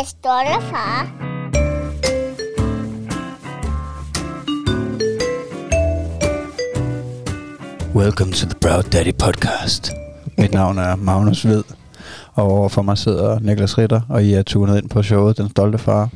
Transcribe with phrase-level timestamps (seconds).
[0.00, 1.12] Det stolte far.
[7.94, 9.92] Welcome to the Proud Daddy Podcast.
[10.38, 11.64] Mit navn er Magnus Ved,
[12.32, 15.78] og overfor mig sidder Niklas Ritter, og I er tunet ind på showet Den Stolte
[15.78, 16.10] Far.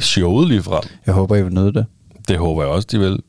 [0.00, 0.82] Showet lige frem.
[1.06, 1.86] Jeg håber, I vil nyde det.
[2.28, 3.22] Det håber jeg også, de vil.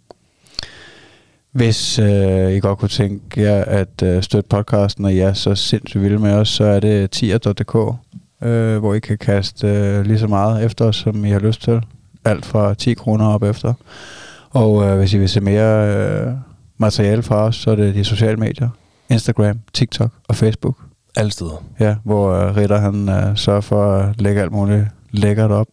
[1.51, 5.55] Hvis øh, I godt kunne tænke jer at øh, støtte podcasten, og I er så
[5.55, 7.95] sindssygt vilde med os, så er det tier.dk,
[8.43, 11.61] øh, hvor I kan kaste øh, lige så meget efter os, som I har lyst
[11.61, 11.81] til.
[12.25, 13.73] Alt fra 10 kroner op efter.
[14.49, 16.33] Og øh, hvis I vil se mere øh,
[16.77, 18.69] materiale fra os, så er det de sociale medier.
[19.09, 20.75] Instagram, TikTok og Facebook.
[21.15, 21.63] Alle steder.
[21.79, 25.67] Ja, hvor øh, Ritter han øh, sørger for at lægge alt muligt lækkert op.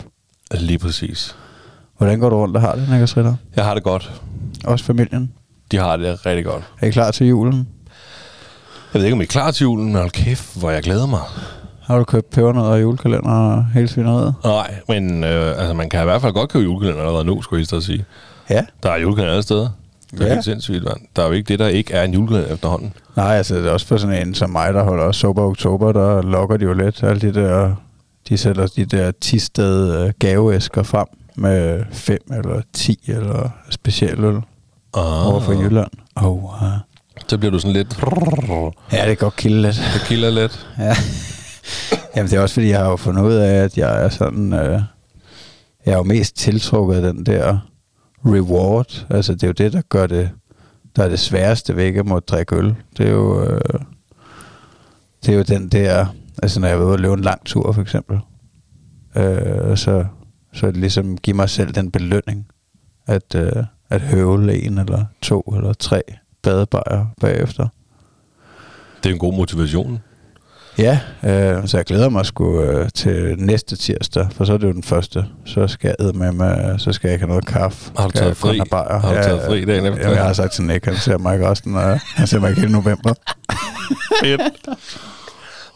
[0.54, 1.36] Lige præcis.
[1.98, 3.34] Hvordan går du rundt og har det, Niklas Ritter?
[3.56, 4.12] Jeg har det godt.
[4.64, 5.32] Også familien?
[5.70, 6.64] De har det rigtig godt.
[6.80, 7.68] Er I klar til julen?
[8.94, 11.06] Jeg ved ikke, om I er klar til julen, men hold kæft, hvor jeg glæder
[11.06, 11.20] mig.
[11.86, 14.34] Har du købt pebernødder og julekalender og hele svineriet?
[14.44, 17.66] Nej, men øh, altså, man kan i hvert fald godt købe julekalender allerede nu, skulle
[17.72, 18.04] jeg sige.
[18.50, 18.64] Ja.
[18.82, 19.68] Der er julekalender alle steder.
[20.10, 20.32] Det er Ja.
[20.32, 20.96] helt sindssygt, mand.
[21.16, 22.92] Der er jo ikke det, der ikke er en julekalender efterhånden.
[23.16, 25.92] Nej, altså det er også for sådan en som mig, der holder også Sober Oktober,
[25.92, 27.02] der lokker de jo lidt.
[27.02, 27.74] Alle de der,
[28.28, 31.06] de sætter de der 10 sted øh, gaveæsker frem
[31.36, 34.36] med 5 eller 10 eller specialøl
[34.96, 35.26] Ah.
[35.28, 35.90] over for Jylland.
[36.16, 36.50] Oh, uh.
[37.28, 37.98] Så bliver du sådan lidt...
[38.92, 39.74] Ja, det kan godt kilde lidt.
[39.94, 40.66] Det kilder lidt.
[40.78, 40.94] Ja.
[42.16, 44.52] Jamen det er også fordi, jeg har jo fundet ud af, at jeg er sådan...
[44.52, 44.80] Øh,
[45.86, 47.58] jeg er jo mest tiltrukket af den der
[48.24, 49.06] reward.
[49.10, 50.30] Altså det er jo det, der gør det,
[50.96, 52.74] der er det sværeste ved ikke at måtte drikke øl.
[52.96, 53.80] Det er jo, øh,
[55.26, 56.06] det er jo den der...
[56.42, 58.20] Altså når jeg er ude og løbe en lang tur for eksempel,
[59.16, 60.04] øh, så,
[60.52, 62.46] så det ligesom give mig selv den belønning,
[63.06, 66.02] at, øh, at høvle en eller to eller tre
[66.42, 67.68] badebajer bagefter.
[69.02, 70.00] Det er en god motivation.
[70.78, 74.66] Ja, øh, så jeg glæder mig sgu øh, til næste tirsdag, for så er det
[74.66, 75.24] jo den første.
[75.44, 77.90] Så skal jeg med med, så skal jeg ikke have noget kaffe.
[77.98, 78.60] Har du taget jeg fri?
[78.70, 79.00] bajer.
[79.00, 80.08] Har du taget fri dagen efter?
[80.08, 82.48] Ja, jeg har sagt til Nick, han ser mig ikke resten af, han ser mig
[82.48, 83.14] ikke hele november.
[84.22, 84.40] Fedt.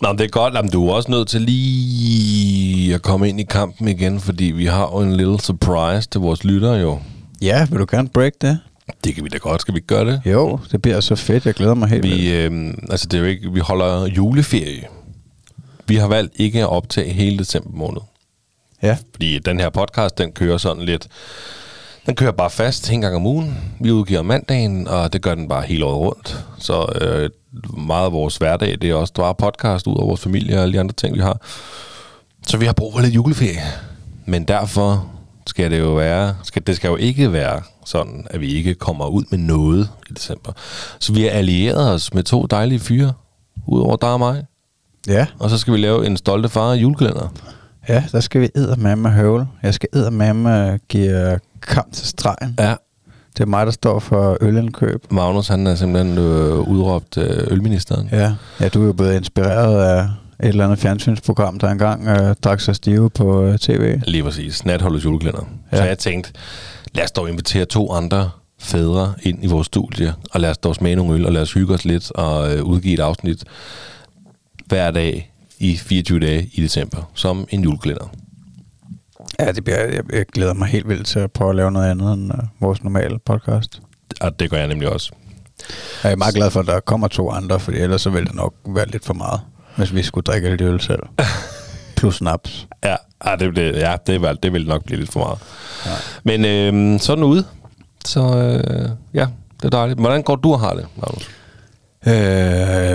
[0.02, 0.54] Nå, men det er godt.
[0.54, 4.66] Jamen, du er også nødt til lige at komme ind i kampen igen, fordi vi
[4.66, 6.98] har jo en lille surprise til vores lyttere jo.
[7.42, 8.58] Ja, vil du gerne break det?
[9.04, 9.60] Det kan vi da godt.
[9.60, 10.22] Skal vi gøre det?
[10.26, 11.47] Jo, det bliver så fedt.
[11.47, 12.16] Jeg glæder mig helt vildt.
[12.16, 14.82] Vi, øh, altså det er jo ikke, vi holder juleferie.
[15.90, 18.00] Vi har valgt ikke at optage hele december måned.
[18.82, 21.08] Ja, Fordi den her podcast, den kører sådan lidt...
[22.06, 23.58] Den kører bare fast en gang om ugen.
[23.80, 26.44] Vi udgiver mandagen, og det gør den bare hele året rundt.
[26.58, 27.30] Så øh,
[27.84, 30.72] meget af vores hverdag, det er også bare podcast ud af vores familie og alle
[30.72, 31.40] de andre ting, vi har.
[32.46, 33.62] Så vi har brug for lidt juleferie.
[34.26, 35.10] Men derfor
[35.46, 36.36] skal det jo være...
[36.42, 40.12] Skal, det skal jo ikke være sådan, at vi ikke kommer ud med noget i
[40.12, 40.52] december.
[40.98, 43.12] Så vi har allieret os med to dejlige fyre,
[43.66, 44.44] udover dig og mig.
[45.08, 47.28] Ja, Og så skal vi lave en stolte far julekalender.
[47.88, 48.48] ja, der skal vi
[48.96, 49.46] med høvle.
[49.62, 52.54] Jeg skal med give kamp til stregen.
[52.58, 52.74] Ja,
[53.36, 55.04] Det er mig, der står for ølindkøb.
[55.12, 58.08] Magnus, han er simpelthen øh, udråbt øh, ølministeren.
[58.12, 58.32] Ja.
[58.60, 60.00] ja, du er jo blevet inspireret af
[60.42, 64.00] et eller andet fjernsynsprogram, der engang øh, drak sig stive på øh, tv.
[64.06, 64.64] Lige præcis.
[64.64, 65.44] Natholdets julekalender.
[65.72, 65.76] Ja.
[65.76, 65.82] Ja.
[65.82, 66.32] Så jeg tænkte,
[66.94, 70.74] lad os dog invitere to andre fædre ind i vores studie, og lad os dog
[70.74, 73.44] smage nogle øl, og lad os hygge os lidt, og øh, udgive et afsnit
[74.70, 78.08] hver dag i 24 dage i december, som en julekalender.
[79.38, 81.91] Ja, det bliver, jeg, jeg glæder mig helt vildt til at prøve at lave noget
[81.91, 83.82] andet end uh, vores normale podcast.
[84.20, 85.12] Og det gør jeg nemlig også.
[86.04, 88.34] Jeg er meget glad for, at der kommer to andre, for ellers så ville det
[88.34, 89.41] nok være lidt for meget,
[89.76, 91.03] hvis vi skulle drikke lidt øl selv.
[91.97, 92.69] Plus snaps.
[92.84, 95.38] Ja, ah, det, det, ja det, vil, det vil nok blive lidt for meget.
[95.86, 95.91] Ja.
[96.25, 97.44] Men øh, sådan ud.
[98.04, 99.26] Så øh, ja,
[99.56, 100.00] det er dejligt.
[100.00, 101.30] Hvordan går du og har det, Magnus?
[102.06, 102.12] Øh,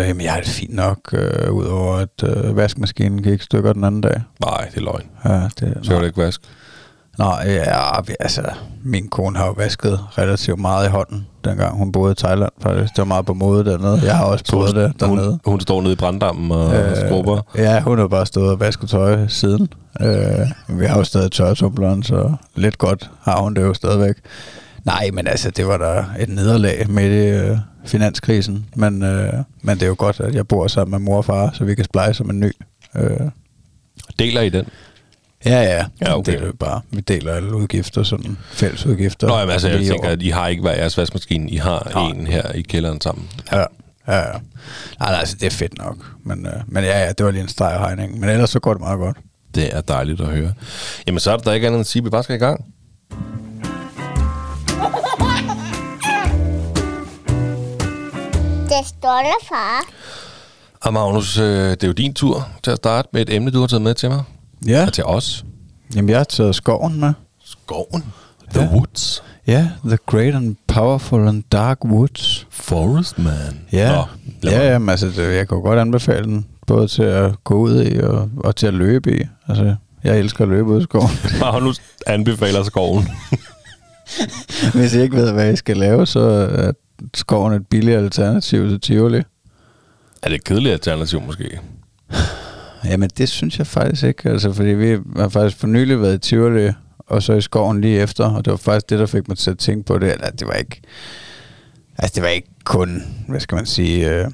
[0.07, 3.83] jamen, jeg har det fint nok, øh, udover at øh, vaskemaskinen gik i stykker den
[3.83, 4.21] anden dag.
[4.45, 5.05] Nej, det er løgn.
[5.25, 6.41] Ja, det, Så er det ikke vask.
[7.17, 8.41] Nå, ja, altså,
[8.83, 12.91] min kone har jo vasket relativt meget i hånden, dengang hun boede i Thailand, faktisk.
[12.93, 14.01] Det var meget på mode dernede.
[14.03, 15.29] Jeg har også prøvet det dernede.
[15.29, 17.41] Hun, hun står nede i branddammen og øh, skrubber.
[17.57, 19.67] Ja, hun har bare stået og vasket tøj siden.
[20.01, 24.15] Øh, vi har jo stadig tørretumbleren, så lidt godt har hun det jo stadigvæk.
[24.85, 28.65] Nej, men altså, det var da et nederlag i øh, finanskrisen.
[28.75, 31.51] Men, øh, men det er jo godt, at jeg bor sammen med mor og far,
[31.53, 32.51] så vi kan splejse som en ny.
[32.95, 33.19] Øh,
[34.19, 34.65] Deler I den?
[35.45, 35.85] ja, ja.
[36.01, 36.31] Ja, okay.
[36.31, 39.27] Det er jo bare, vi deler alle udgifter, sådan fælles udgifter.
[39.27, 40.09] Nå, jamen, altså, jeg tænker, over.
[40.09, 41.49] at I har ikke hver jeres vaskemaskine.
[41.51, 42.09] I har Nej.
[42.09, 43.29] en her i kælderen sammen.
[43.51, 43.65] Ja, ja,
[44.07, 44.23] ja.
[44.99, 45.97] Nej, nej, altså, det er fedt nok.
[46.23, 48.21] Men, øh, men ja, ja, det var lige en streg i regningen.
[48.21, 49.17] Men ellers så går det meget godt.
[49.55, 50.53] Det er dejligt at høre.
[51.07, 52.65] Jamen, så er der ikke andet end at sige, at vi bare skal i gang.
[58.79, 59.83] Det stolte far.
[60.81, 63.59] Og Magnus, øh, det er jo din tur til at starte med et emne, du
[63.59, 64.23] har taget med til mig.
[64.67, 64.85] Ja.
[64.85, 65.45] Og til os.
[65.95, 67.13] Jamen, jeg har taget skoven med.
[67.45, 68.03] Skoven.
[68.53, 68.69] The Ja.
[68.73, 69.23] Woods.
[69.47, 72.47] Ja, The Great and Powerful and Dark Woods.
[72.51, 73.61] Forest Man.
[73.71, 74.05] Ja, Nå,
[74.49, 77.83] ja jamen, altså, det, jeg kan jo godt anbefale den, både til at gå ud
[77.83, 79.23] i og, og til at løbe i.
[79.47, 81.09] Altså, jeg elsker at løbe ud i skoven.
[81.53, 81.73] Og nu
[82.07, 83.07] anbefaler skoven.
[84.73, 86.19] Hvis I ikke ved, hvad I skal lave, så
[86.51, 86.71] er
[87.13, 89.17] skoven et billigt alternativ til Tivoli.
[90.23, 91.59] er det et kedeligt alternativ måske?
[92.85, 96.17] Jamen, det synes jeg faktisk ikke, altså, fordi vi har faktisk for nylig været i
[96.17, 96.71] Tivoli,
[97.07, 99.51] og så i skoven lige efter, og det var faktisk det, der fik mig til
[99.51, 100.81] at tænke på det, eller det var ikke,
[101.97, 104.27] altså det var ikke kun, hvad skal man sige, øh,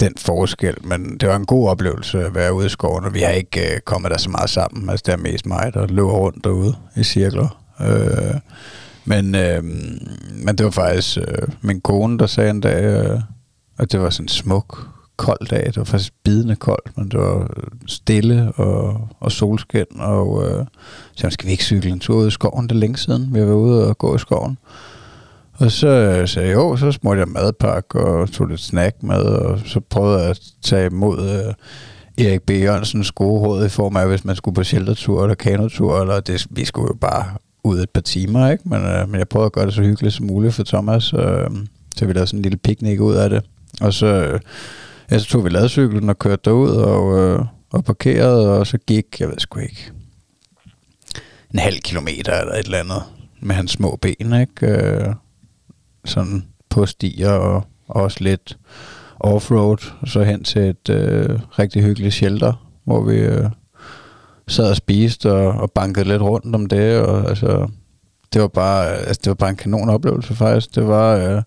[0.00, 3.20] den forskel, men det var en god oplevelse at være ude i skoven, og vi
[3.20, 6.12] har ikke øh, kommet der så meget sammen, altså det er mest mig, der løber
[6.12, 7.62] rundt derude i cirkler.
[7.80, 8.40] Øh,
[9.04, 9.64] men, øh,
[10.44, 13.20] men det var faktisk øh, min kone, der sagde en dag, øh,
[13.78, 15.66] at det var sådan en smuk, kold dag.
[15.66, 17.50] Det var faktisk bidende koldt, men det var
[17.86, 19.84] stille og, og solskin.
[19.98, 20.66] Og øh,
[21.16, 22.68] så skal vi ikke cykle en tur ud i skoven?
[22.68, 24.58] Det er længe siden, vi har været ude og gå i skoven.
[25.52, 29.22] Og så øh, sagde jeg, jo, så smurte jeg madpakke og tog lidt snack med,
[29.22, 31.54] og så prøvede jeg at tage imod øh,
[32.26, 32.50] Erik B.
[32.50, 36.46] Jørgensens gode råd i form af, hvis man skulle på sheltertur eller kanotur, eller det,
[36.50, 37.24] vi skulle jo bare
[37.64, 38.68] ud et par timer, ikke?
[38.68, 41.50] Men, øh, men jeg prøvede at gøre det så hyggeligt som muligt for Thomas, øh,
[41.96, 43.44] så vi lavede sådan en lille picnic ud af det.
[43.80, 44.40] Og så, øh,
[45.10, 49.20] ja, så tog vi ladcyklen og kørte derud og, øh, og parkerede, og så gik,
[49.20, 49.92] jeg ved sgu ikke,
[51.52, 53.02] en halv kilometer eller et eller andet
[53.40, 54.66] med hans små ben, ikke?
[54.66, 55.14] Øh,
[56.04, 58.58] sådan på stier og, og også lidt
[59.20, 63.50] offroad, og så hen til et øh, rigtig hyggeligt shelter, hvor vi øh,
[64.48, 67.68] sad og spiste og, og bankede lidt rundt om det, og altså,
[68.32, 70.74] det var bare, altså, det var bare en kanon oplevelse faktisk.
[70.74, 71.42] Det var, øh,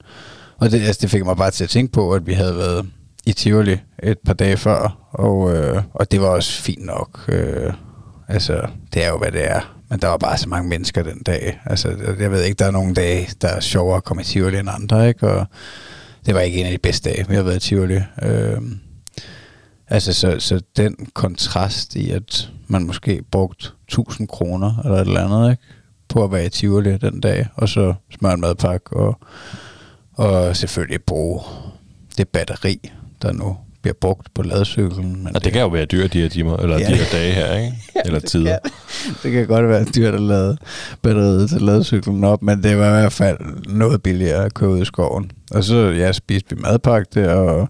[0.57, 2.86] og det, altså, det fik mig bare til at tænke på, at vi havde været
[3.25, 7.19] i Tivoli et par dage før, og, øh, og det var også fint nok.
[7.27, 7.74] Øh,
[8.27, 9.75] altså, det er jo, hvad det er.
[9.89, 11.59] Men der var bare så mange mennesker den dag.
[11.65, 14.57] Altså, jeg ved ikke, der er nogle dage, der er sjovere at komme i Tivoli
[14.57, 15.30] end andre, ikke?
[15.30, 15.45] Og
[16.25, 18.00] det var ikke en af de bedste dage, vi har været i Tivoli.
[18.21, 18.62] Øh,
[19.88, 25.25] altså, så, så den kontrast i, at man måske brugt 1000 kroner eller et eller
[25.25, 25.63] andet, ikke?
[26.07, 29.19] På at være i Tivoli den dag, og så smøre en madpakke, og,
[30.13, 31.41] og selvfølgelig bruge
[32.17, 32.91] det batteri,
[33.21, 35.23] der nu bliver brugt på ladcyklen.
[35.23, 36.87] Men Og det kan jo være dyrt de her timer, eller Ja.
[36.87, 37.73] de her dage her, ikke?
[38.05, 38.57] Eller det tider.
[38.63, 38.71] kan-
[39.23, 40.57] Det kan godt være dyrt at lade
[41.01, 43.37] batteriet til ladcyklen op, men det var i hvert fald
[43.67, 45.31] noget billigere at køre ud i skoven.
[45.51, 47.67] Og så ja, spiste vi madpakke der, og,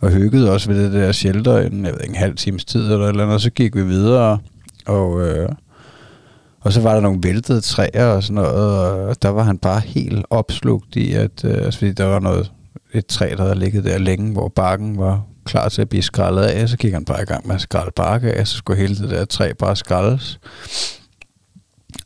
[0.00, 2.82] og hyggede også ved det der shelter en, jeg ved, ikke, en halv times tid
[2.92, 4.38] eller eller andet, og så gik vi videre,
[4.86, 5.48] og, øh,
[6.60, 8.54] og så var der nogle væltede træer og sådan noget,
[9.08, 12.52] og der var han bare helt opslugt i, at øh, altså, fordi der var noget,
[12.94, 16.42] et træ, der havde ligget der længe, hvor barken var klar til at blive skrællet
[16.42, 18.96] af, så gik han bare i gang med at skrælle bark af, så skulle hele
[18.96, 20.40] det der træ bare skrælles.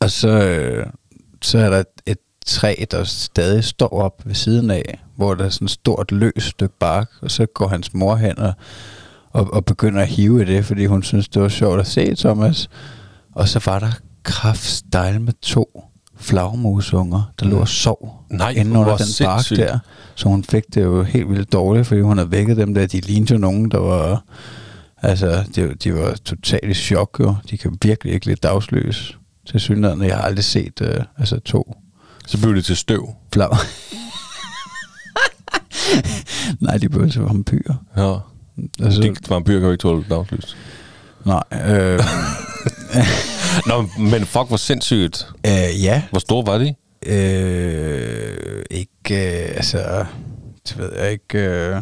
[0.01, 0.85] Og så, øh,
[1.41, 5.45] så er der et, et træ, der stadig står op ved siden af, hvor der
[5.45, 8.53] er sådan et stort løst stykke bark, og så går hans mor hen og,
[9.31, 12.15] og, og begynder at hive i det, fordi hun synes, det var sjovt at se
[12.15, 12.69] Thomas.
[13.35, 13.91] Og så var der
[14.23, 15.83] kraftstejl med to
[16.17, 19.79] flagmusunger, der lå og sov Nej, hvor under den bark der.
[20.15, 22.85] Så hun fik det jo helt vildt dårligt, fordi hun havde vækket dem der.
[22.85, 24.23] De lignede jo nogen, der var...
[25.01, 27.35] Altså, de, de var totalt i chok jo.
[27.49, 29.17] De kan virkelig ikke lidt dagsløs
[29.51, 30.03] til synligheden.
[30.03, 31.75] Jeg har aldrig set uh, altså, to
[32.27, 33.09] Så blev det til støv.
[33.33, 33.49] flag.
[36.59, 37.75] Nej, de blev til vampyrer.
[37.97, 38.15] Ja.
[38.85, 40.57] Altså, De vampyrer kan jo ikke tåle dagslys.
[41.25, 41.99] nej, øh,
[43.67, 45.27] Nå, men fuck, hvor sindssygt.
[45.47, 46.03] øh, ja.
[46.09, 46.75] Hvor store var de?
[47.05, 50.05] Øh, ikke, øh, altså,
[50.69, 51.37] det ved jeg ikke.
[51.39, 51.81] Øh,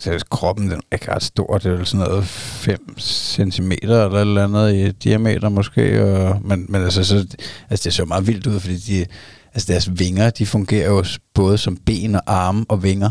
[0.00, 1.58] så kroppen den er ikke ret stor.
[1.58, 6.04] Det er vel sådan noget 5 cm eller et eller andet i diameter måske.
[6.04, 7.26] Og, men, men altså, så,
[7.70, 9.06] altså, det ser meget vildt ud, fordi de,
[9.54, 11.04] altså, deres vinger, de fungerer jo
[11.34, 13.10] både som ben og arme og vinger.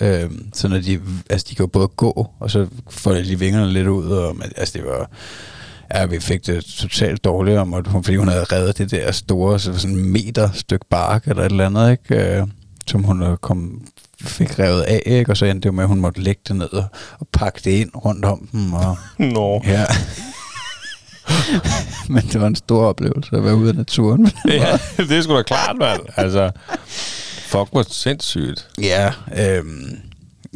[0.00, 1.00] Øhm, så når de,
[1.30, 4.52] altså de kan jo både gå, og så får de vingerne lidt ud, og men,
[4.56, 5.10] altså det var,
[5.94, 9.12] ja, vi fik det totalt dårligt om, at hun, fordi hun havde reddet det der
[9.12, 12.38] store, så sådan en meter stykke bark eller et eller andet, ikke?
[12.38, 12.46] Øh,
[12.86, 13.86] som hun øh, kom,
[14.20, 15.30] fik revet af, ikke?
[15.30, 16.84] og så endte det med, at hun måtte lægge det ned og,
[17.18, 19.62] og pakke det ind rundt om dem, og Nå.
[19.66, 19.84] ja.
[22.14, 24.30] Men det var en stor oplevelse at være ude i naturen.
[24.48, 26.00] Ja, det er sgu da klart, mand.
[26.16, 26.50] Altså,
[27.46, 28.68] fuck, hvor sindssygt.
[28.80, 29.98] Ja, øhm,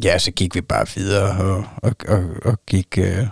[0.04, 3.26] ja, så gik vi bare videre og, og, og, og gik øh,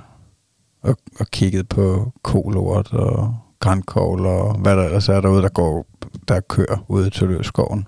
[0.84, 5.86] og, og kiggede på kolort og grænkogl og hvad der ellers er derude, der går,
[6.28, 7.86] der kører ude til Løvskoven.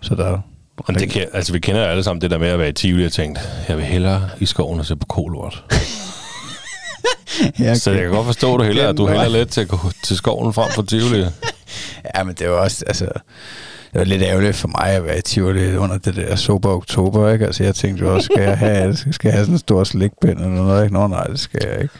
[0.00, 0.38] Så der
[0.86, 2.72] Men det kan, altså, vi kender jo alle sammen det der med at være i
[2.72, 5.64] Tivoli og tænkt, jeg vil hellere i skoven og se på kolort.
[7.58, 9.68] Jeg Så jeg kan godt forstå, at du hellere, at du hellere lidt til
[10.04, 11.24] til skoven frem for Tivoli.
[12.16, 13.08] Ja, men det var også, altså,
[13.92, 17.30] det var lidt ærgerligt for mig at være i Tivoli under det der sober oktober,
[17.30, 17.46] ikke?
[17.46, 20.38] Altså, jeg tænkte jo også, skal jeg have, skal jeg have sådan en stor slikpind
[20.38, 20.94] eller noget, ikke?
[20.94, 21.94] Nå, nej, det skal jeg ikke.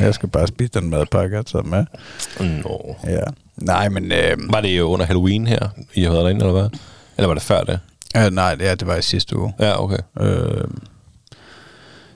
[0.00, 1.84] Jeg skal bare spise den madpakke, jeg tager med.
[2.62, 2.96] Nå.
[3.04, 3.20] Ja.
[3.56, 4.12] Nej, men...
[4.12, 6.78] Øh, Var det jo under Halloween her, I har været derinde, eller hvad?
[7.18, 7.80] Eller var det før det?
[8.16, 9.54] øh, nej, det, ja, det var i sidste uge.
[9.60, 9.98] Ja, okay.
[10.20, 10.64] Øh,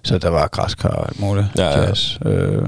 [0.02, 1.46] så der var græskar og alt muligt.
[1.58, 1.80] Ja, ja.
[1.80, 2.16] Jazz.
[2.26, 2.62] Øh,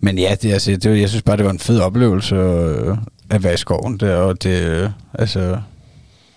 [0.00, 2.96] men ja, det, altså, det, jeg synes bare, det var en fed oplevelse øh,
[3.30, 5.58] at være i skoven der, og det, øh, altså,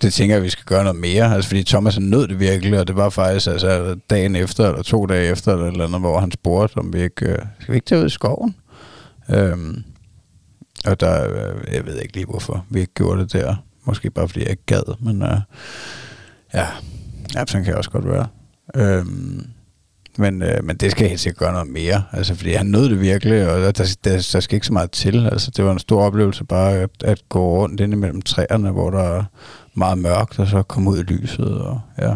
[0.01, 1.35] det tænker jeg, vi skal gøre noget mere.
[1.35, 4.83] Altså, fordi Thomas han nød det virkelig, og det var faktisk altså, dagen efter, eller
[4.83, 7.75] to dage efter, eller eller andet, hvor han spurgte, om vi ikke, øh, skal vi
[7.75, 8.55] ikke tage ud i skoven?
[9.29, 9.83] Øhm,
[10.85, 13.55] og der, øh, jeg ved ikke lige, hvorfor vi ikke gjorde det der.
[13.83, 15.37] Måske bare, fordi jeg ikke gad, men øh,
[16.53, 16.67] ja,
[17.35, 18.27] ja, sådan kan jeg også godt være.
[18.75, 19.47] Øhm,
[20.19, 23.01] men, øh, men det skal helt sikkert gøre noget mere, altså fordi han nød det
[23.01, 23.71] virkelig, og der,
[24.03, 25.29] der, der skal ikke så meget til.
[25.31, 28.89] Altså det var en stor oplevelse bare at, at gå rundt ind imellem træerne, hvor
[28.89, 29.23] der er
[29.73, 32.13] meget mørkt, og så komme ud i lyset, og ja,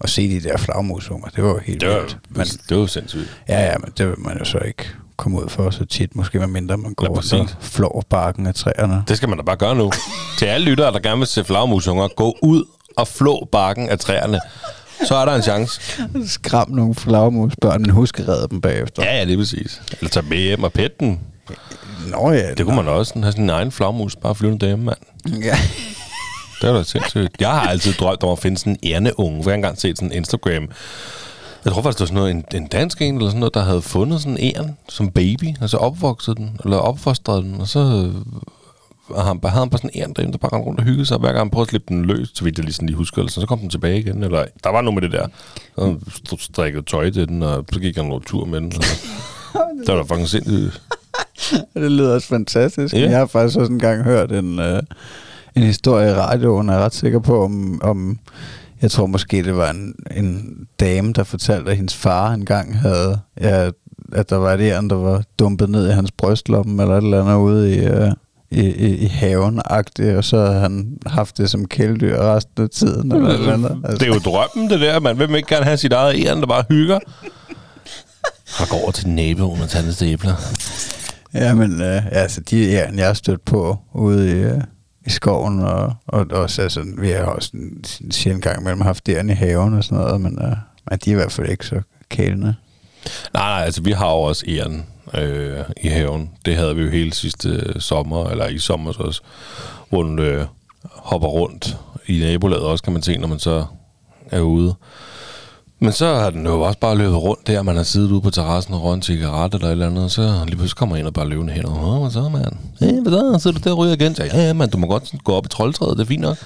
[0.00, 1.28] og se de der flagmusunger.
[1.28, 2.18] Det var jo helt Det var, vildt.
[2.30, 3.40] Men, det var sindssygt.
[3.48, 4.84] ja, ja, men det vil man jo så ikke
[5.16, 7.56] komme ud for så tit, måske med mindre man går og præcis.
[7.60, 9.02] flår barken af træerne.
[9.08, 9.92] Det skal man da bare gøre nu.
[10.38, 12.64] Til alle lyttere, der gerne vil se flagmusunger, gå ud
[12.96, 14.40] og flå barken af træerne.
[15.08, 15.80] Så er der en chance.
[16.26, 19.02] Skram nogle flagmusbørn, men husk at redde dem bagefter.
[19.04, 19.82] Ja, ja, det er præcis.
[19.98, 21.20] Eller tage med hjem og pette den.
[22.08, 23.18] Nå ja, Det kunne man også.
[23.18, 24.98] Have sin egen flagmus bare flyvende derhjemme, mand.
[25.44, 25.56] Ja.
[26.62, 27.40] Det var da sindssygt.
[27.40, 29.42] Jeg har altid drømt om at finde sådan en ærneunge.
[29.42, 30.68] For jeg har engang set sådan en Instagram.
[31.64, 33.62] Jeg tror faktisk, det var sådan noget, en, en dansk en eller sådan noget, der
[33.62, 35.54] havde fundet sådan en æren som baby.
[35.60, 37.60] Altså opvokset den, eller opfostret den.
[37.60, 38.10] Og så
[39.12, 41.18] og han, havde han bare sådan en derinde, der bare rundt og hyggede sig.
[41.18, 43.18] Hver gang han prøvede at slippe den løs, så vidt jeg lige, sådan lige husker,
[43.18, 44.22] eller sådan, så kom den tilbage igen.
[44.22, 45.26] Eller, der var noget med det der.
[46.24, 48.72] Så strikkede tøj til den, og så gik han noget tur med den.
[48.76, 48.82] Og,
[49.86, 50.82] det var da fucking sindssygt.
[51.74, 52.94] Det lyder også fantastisk.
[52.94, 53.10] Yeah.
[53.10, 54.82] Jeg har faktisk også engang hørt en, øh,
[55.56, 58.18] en historie i radioen, og jeg er ret sikker på, om, om
[58.82, 63.20] jeg tror måske, det var en, en dame, der fortalte, at hendes far engang havde,
[63.40, 63.70] ja,
[64.12, 67.24] at der var et æren, der var dumpet ned i hans brystlomme, eller et eller
[67.24, 68.12] andet ude i, øh,
[68.52, 69.60] i, i, i haven
[70.16, 73.12] og så havde han haft det som kæledyr resten af tiden.
[73.12, 73.80] Eller et eller andet.
[73.84, 75.00] Altså, Det er jo drømmen, det der.
[75.00, 76.98] Man vil ikke gerne have sit eget æren, der bare hygger.
[78.60, 80.34] Og går over til naboen og tager lidt æbler.
[81.34, 84.60] Ja, men øh, altså, de æren, jeg har stødt på ude i, øh,
[85.06, 89.08] i skoven, og, og også, altså, vi har også en, en sjældent gang imellem haft
[89.08, 90.56] æren i haven og sådan noget, men, øh,
[90.90, 92.54] men de er i hvert fald ikke så kælende.
[93.34, 94.82] Nej, nej, altså vi har jo også æren
[95.14, 96.30] øh, i haven.
[96.44, 99.20] Det havde vi jo hele sidste øh, sommer, eller i sommer også,
[99.88, 100.46] hvor den øh,
[100.84, 101.76] hopper rundt
[102.06, 103.64] i nabolaget også, kan man se, når man så
[104.30, 104.74] er ude.
[105.78, 108.30] Men så har den jo også bare løbet rundt der, man har siddet ude på
[108.30, 111.06] terrassen og røget en cigaret eller et eller andet, og så lige pludselig kommer ind
[111.06, 111.66] og bare løbende hen.
[111.66, 112.56] og hvad så, mand?
[112.80, 113.38] Hey, hvad så?
[113.42, 114.14] Sidder du der og ryger igen?
[114.14, 116.36] Så, ja, ja, mand, du må godt gå op i troldtræet, det er fint nok.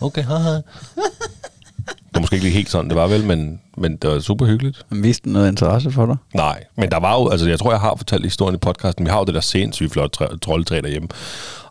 [0.00, 0.60] Okay, haha.
[2.14, 4.46] Det var måske ikke lige helt sådan, det var vel, men, men det var super
[4.46, 4.82] hyggeligt.
[4.90, 6.16] Men viste den noget interesse for dig?
[6.34, 9.10] Nej, men der var jo, altså jeg tror, jeg har fortalt historien i podcasten, vi
[9.10, 11.08] har jo det der sindssygt flot træ, troldtræ derhjemme.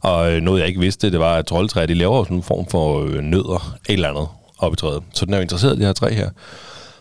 [0.02, 2.44] Og øh, noget, jeg ikke vidste, det var, at troldtræer, de laver jo sådan en
[2.44, 5.04] form for øh, nødder, et eller andet, op i træet.
[5.14, 6.30] Så den er jo interesseret i det her træ her.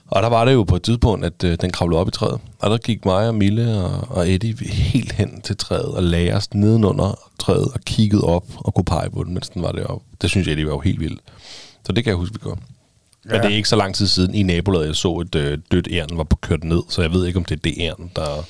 [0.07, 2.41] Og der var det jo på et tidspunkt, at øh, den kravlede op i træet.
[2.59, 6.33] Og der gik mig og Mille og, og Eddie helt hen til træet og lagde
[6.33, 10.07] os nedenunder træet og kiggede op og kunne pege på den, mens den var deroppe.
[10.23, 11.21] Det synes Eddie var jo helt vildt.
[11.87, 12.61] Så det kan jeg huske, vi gjorde.
[13.27, 13.33] Ja.
[13.33, 15.89] Men det er ikke så lang tid siden i nabolaget, jeg så et øh, dødt
[15.93, 18.47] æren var på kørt ned, så jeg ved ikke, om det er det æren, der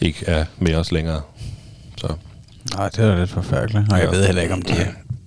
[0.00, 1.20] ikke er med os længere.
[1.96, 2.14] Så
[2.76, 3.92] Nej, det er da lidt forfærdeligt.
[3.92, 4.10] Og jeg Ja.
[4.16, 4.74] ved heller ikke, om de,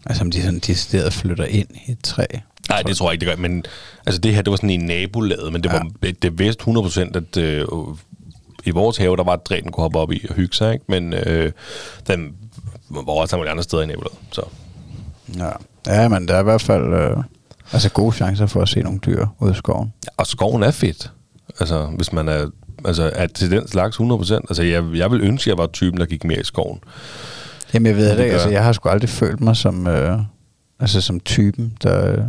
[0.06, 2.26] altså, om de sådan decideret flytter ind i et træ.
[2.70, 3.42] Nej, det tror jeg ikke, det gør.
[3.42, 3.64] Men
[4.06, 5.88] altså, det her, det var sådan i nabolaget, men det, var,
[6.22, 7.66] det vidste 100% at øh,
[8.66, 10.74] i vores have, der var et træ, den kunne hoppe op i og hygge sig,
[10.74, 10.86] ikke?
[10.88, 11.52] Men øh,
[12.08, 12.34] den
[12.90, 14.18] var også mange andre steder i nabolaget.
[14.32, 14.42] Så
[15.38, 15.50] Ja,
[15.88, 17.18] ja men der er i hvert fald øh,
[17.74, 19.94] altså gode chancer for at se nogle dyr ude i skoven.
[20.18, 21.12] Og skoven er fedt.
[21.60, 22.50] Altså, hvis man er,
[22.86, 24.34] altså, er til den slags 100%.
[24.34, 26.80] Altså, jeg, jeg vil ønske, at jeg var typen, der gik mere i skoven.
[27.74, 30.20] Jamen jeg ved det ikke, altså jeg har sgu aldrig følt mig som, øh,
[30.80, 32.26] altså som typen, der,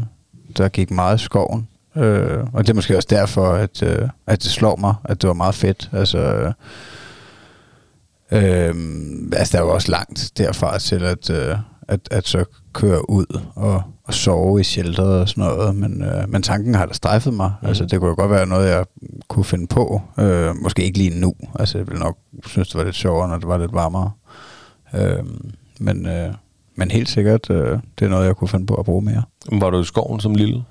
[0.56, 1.68] der gik meget i skoven.
[1.96, 5.28] Øh, og det er måske også derfor, at, øh, at det slår mig, at det
[5.28, 5.90] var meget fedt.
[5.92, 6.52] Altså, øh,
[8.32, 8.74] øh,
[9.32, 11.56] altså der er jo også langt derfra til at, øh,
[11.88, 15.76] at, at så køre ud og, og sove i shelteret og sådan noget.
[15.76, 17.52] Men, øh, men tanken har da strejfet mig.
[17.62, 17.68] Mm.
[17.68, 18.84] Altså det kunne jo godt være noget, jeg
[19.28, 20.02] kunne finde på.
[20.18, 21.34] Øh, måske ikke lige nu.
[21.58, 22.16] Altså jeg ville nok
[22.46, 24.10] synes, det var lidt sjovere, når det var lidt varmere.
[24.94, 25.24] Øh,
[25.80, 26.34] men, øh,
[26.76, 29.22] men helt sikkert, øh, det er noget, jeg kunne finde på at bruge mere.
[29.52, 30.64] Var du i skoven som lille?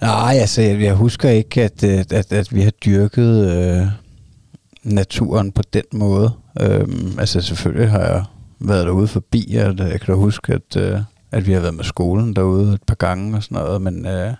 [0.00, 3.86] Nej, altså jeg, jeg husker ikke, at, øh, at, at vi har dyrket øh,
[4.82, 6.32] naturen på den måde.
[6.60, 8.24] Øhm, altså selvfølgelig har jeg
[8.58, 11.00] været derude forbi, og jeg kan da huske, at, øh,
[11.32, 14.32] at vi har været med skolen derude et par gange og sådan noget, men, øh,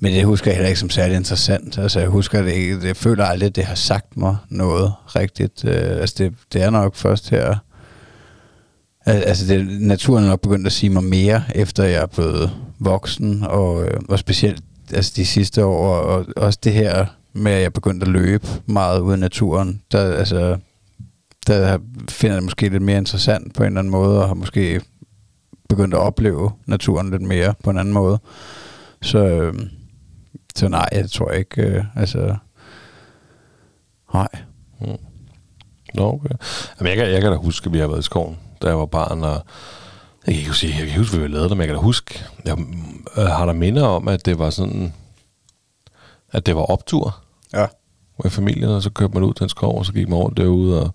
[0.00, 1.78] men det husker jeg heller ikke som særlig interessant.
[1.78, 5.64] Altså jeg husker det ikke, jeg føler aldrig, at det har sagt mig noget rigtigt.
[5.64, 7.56] Øh, altså det, det er nok først her,
[9.06, 13.42] altså det, naturen er nok begyndt at sige mig mere, efter jeg er blevet voksen,
[13.42, 17.72] og, øh, og specielt altså de sidste år, og også det her med, at jeg
[17.72, 20.56] begyndte at løbe meget ude i naturen, der, altså,
[21.46, 21.78] der
[22.08, 24.80] finder jeg det måske lidt mere interessant på en eller anden måde, og har måske
[25.70, 28.18] begyndt at opleve naturen lidt mere på en anden måde.
[29.02, 29.54] Så, øh,
[30.56, 32.36] så nej, jeg tror ikke, øh, altså,
[34.14, 34.28] nej.
[35.94, 36.28] Nå, okay.
[36.80, 38.78] Jamen, jeg, kan, jeg kan da huske, at vi har været i skoven, da jeg
[38.78, 39.32] var barn, og
[40.26, 41.82] jeg kan ikke huske, jeg kan huske hvad vi lavede det, men jeg kan da
[41.82, 42.56] huske, jeg
[43.18, 44.94] øh, har der minder om, at det var sådan,
[46.32, 47.16] at det var optur
[47.54, 47.66] Ja.
[48.22, 50.36] med familien, og så kørte man ud til en skov, og så gik man rundt
[50.36, 50.94] derude, og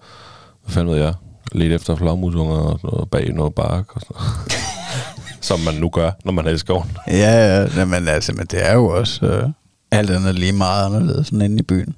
[0.64, 1.14] hvad fanden ved jeg,
[1.52, 4.52] lidt efter flagmusunger og noget, bag noget bark og sådan noget.
[5.42, 6.92] Som man nu gør, når man er i skoven.
[7.08, 9.50] Ja, ja, men altså, men det er jo også øh,
[9.92, 11.96] alt andet lige meget anderledes end inde i byen.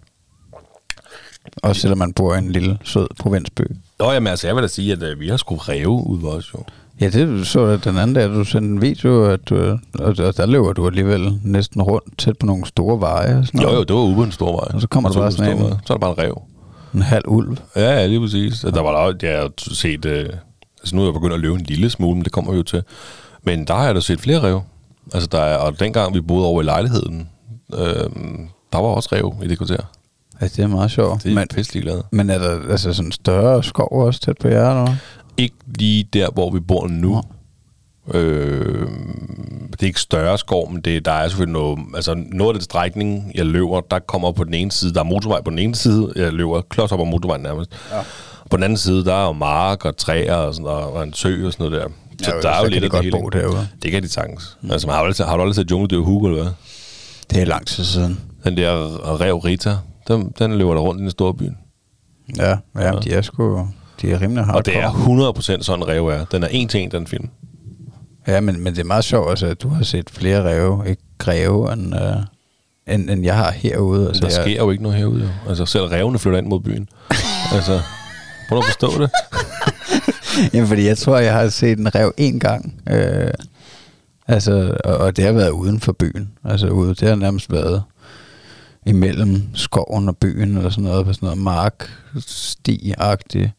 [1.63, 3.61] Også selvom man bor i en lille, sød provinsby.
[3.99, 6.29] Nå, jamen altså, jeg vil da sige, at øh, vi har sgu ræve ud ved
[6.29, 6.59] os jo.
[7.01, 10.37] Ja, det så jeg den anden dag, du sendte en video, at, øh, og og
[10.37, 13.37] der løber du alligevel næsten rundt tæt på nogle store veje.
[13.37, 13.77] Og sådan Jo, noget.
[13.77, 14.67] jo, det var ude på en stor vej.
[14.73, 15.63] Og så kommer der bare sådan en-.
[15.85, 16.41] Så er der bare en rev.
[16.93, 17.57] En halv ulv.
[17.75, 18.63] Ja, ja, lige præcis.
[18.63, 18.69] Ja.
[18.69, 20.29] Der var der jeg har set, øh,
[20.79, 22.63] altså nu er jeg begyndt at løbe en lille smule, men det kommer vi jo
[22.63, 22.83] til.
[23.43, 24.61] Men der har jeg da set flere rev.
[25.13, 27.29] Altså der er, og dengang vi boede over i lejligheden,
[27.73, 28.09] øh,
[28.73, 29.91] der var også rev i det kvarter.
[30.39, 31.23] Altså, det er meget sjovt.
[31.23, 32.03] Det er Men, pisselig glade.
[32.11, 34.69] men er der altså sådan større skov også tæt på jer?
[34.69, 34.95] Eller?
[35.37, 37.21] Ikke lige der, hvor vi bor nu.
[38.13, 38.87] Øh,
[39.71, 42.63] det er ikke større skov, men det, der er selvfølgelig noget, altså noget af den
[42.63, 45.75] strækning, jeg løber, der kommer på den ene side, der er motorvej på den ene
[45.75, 47.71] side, jeg løber klods op ad motorvejen nærmest.
[47.91, 47.99] Ja.
[48.49, 51.13] På den anden side, der er jo mark og træer og, sådan, og, og en
[51.13, 51.87] sø og sådan noget der.
[52.23, 53.11] Så Ja, der er jo lidt af det hele.
[53.11, 53.67] derude.
[53.83, 54.57] Det kan de sagtens.
[54.61, 54.71] Mm.
[54.71, 56.51] Altså, har, du aldrig, har du aldrig set Jungledyr Hugo, eller hvad?
[57.29, 58.19] Det er lang tid siden.
[58.43, 58.71] Den der
[59.21, 59.75] rev Rita,
[60.07, 61.49] den, den løber der rundt i den store by.
[62.37, 63.67] Ja, ja, de er sgu...
[64.01, 64.59] De er rimelig hardcore.
[64.59, 66.25] Og det er 100% sådan rev er.
[66.25, 67.29] Den er en til en, den film.
[68.27, 71.01] Ja, men, men det er meget sjovt, altså, at du har set flere ræve, ikke
[71.17, 72.15] greve, end, øh,
[72.95, 74.07] end, end jeg har herude.
[74.07, 75.21] Altså, Der jeg, sker jo ikke noget herude.
[75.23, 75.49] Jo.
[75.49, 76.89] Altså, selv revene flytter ind mod byen.
[77.55, 77.81] altså,
[78.49, 79.09] prøv at forstå det.
[80.53, 82.81] Jamen, fordi jeg tror, jeg har set en rev en gang.
[82.89, 83.31] Øh,
[84.27, 86.29] altså, og, og det har været uden for byen.
[86.45, 87.83] Altså ude, det har nærmest været
[88.85, 91.89] imellem skoven og byen, eller sådan noget, på sådan noget mark,
[92.27, 93.56] sti-agtigt,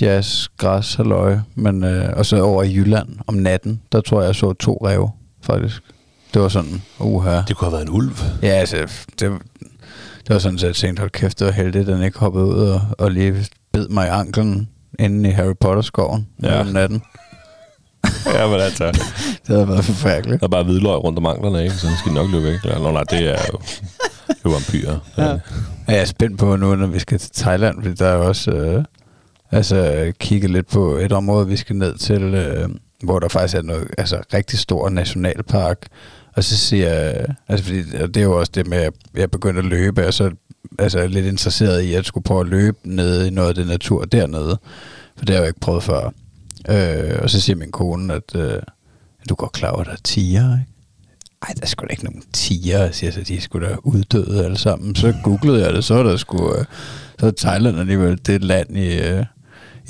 [0.00, 1.38] jazz, græs, halløj.
[1.54, 4.78] Men, øh, og så over i Jylland om natten, der tror jeg, jeg så to
[4.86, 5.10] ræve,
[5.42, 5.82] faktisk.
[6.34, 7.40] Det var sådan, uha.
[7.48, 8.12] Det kunne have været en ulv.
[8.42, 8.76] Ja, altså,
[9.20, 12.18] det, det var sådan, at jeg tænkte, hold kæft, det var heldigt, at den ikke
[12.18, 16.54] hoppede ud og, og lige bed mig i anklen inde i Harry Potter-skoven Ja.
[16.54, 16.60] ja.
[16.60, 17.02] om natten.
[18.34, 18.84] ja, men altså.
[19.46, 20.40] Det havde været forfærdeligt.
[20.40, 21.74] Der er bare hvidløg rundt om anklerne, ikke?
[21.76, 22.58] Så den skal nok løbe væk.
[22.64, 23.58] Eller, Nå, nej, det er jo,
[24.28, 24.98] det er vampyrer.
[25.18, 25.32] Ja.
[25.86, 28.50] Og jeg er spændt på nu, når vi skal til Thailand, fordi der er også
[28.50, 28.84] øh,
[29.52, 32.68] altså, kigge lidt på et område, vi skal ned til, øh,
[33.02, 35.86] hvor der faktisk er noget altså, rigtig stor nationalpark.
[36.36, 39.30] Og så siger jeg, altså fordi og det er jo også det med, at jeg
[39.30, 40.30] begyndte at løbe, og så
[40.78, 43.54] altså, er lidt interesseret i, at jeg skulle prøve at løbe ned i noget af
[43.54, 44.58] det natur dernede.
[45.16, 46.10] For det har jeg jo ikke prøvet før.
[46.68, 48.62] Øh, og så siger min kone, at øh,
[49.28, 50.72] du går klar over, at der er tiger, ikke?
[51.42, 53.76] Ej, der er sgu da ikke nogen tiger, jeg siger så, de er sgu da
[53.82, 54.94] uddøde alle sammen.
[54.94, 56.64] Så googlede jeg det, så er der sgu, øh,
[57.20, 59.24] så er Thailand alligevel det land i, øh,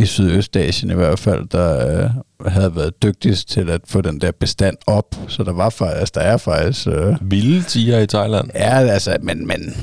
[0.02, 2.10] i Sydøstasien i hvert fald, der øh,
[2.52, 5.16] havde været dygtigst til at få den der bestand op.
[5.28, 8.50] Så der var faktisk, altså, der er faktisk, øh, Vilde tiger i Thailand.
[8.54, 9.76] ja, altså, men, men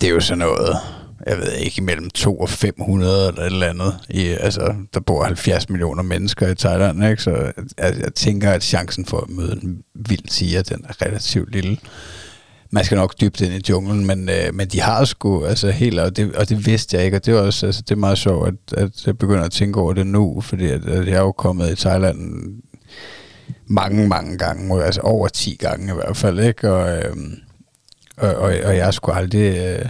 [0.00, 0.76] det er jo sådan noget,
[1.26, 3.94] jeg ved ikke, mellem 2 og 500 eller et eller andet.
[4.08, 7.22] I, altså, der bor 70 millioner mennesker i Thailand, ikke?
[7.22, 11.52] så jeg, jeg tænker, at chancen for at møde en vild tiger, den er relativt
[11.52, 11.78] lille.
[12.70, 16.00] Man skal nok dybt ind i junglen, men, øh, men de har sgu altså helt,
[16.00, 18.18] og det, og det vidste jeg ikke, og det er også altså, det er meget
[18.18, 21.20] sjovt, at, at jeg begynder at tænke over det nu, fordi at, at jeg er
[21.20, 22.18] jo kommet i Thailand
[23.66, 26.72] mange, mange gange, altså over 10 gange i hvert fald, ikke?
[26.72, 27.16] Og, øh,
[28.16, 29.58] og, og, og jeg skulle aldrig...
[29.58, 29.88] Øh,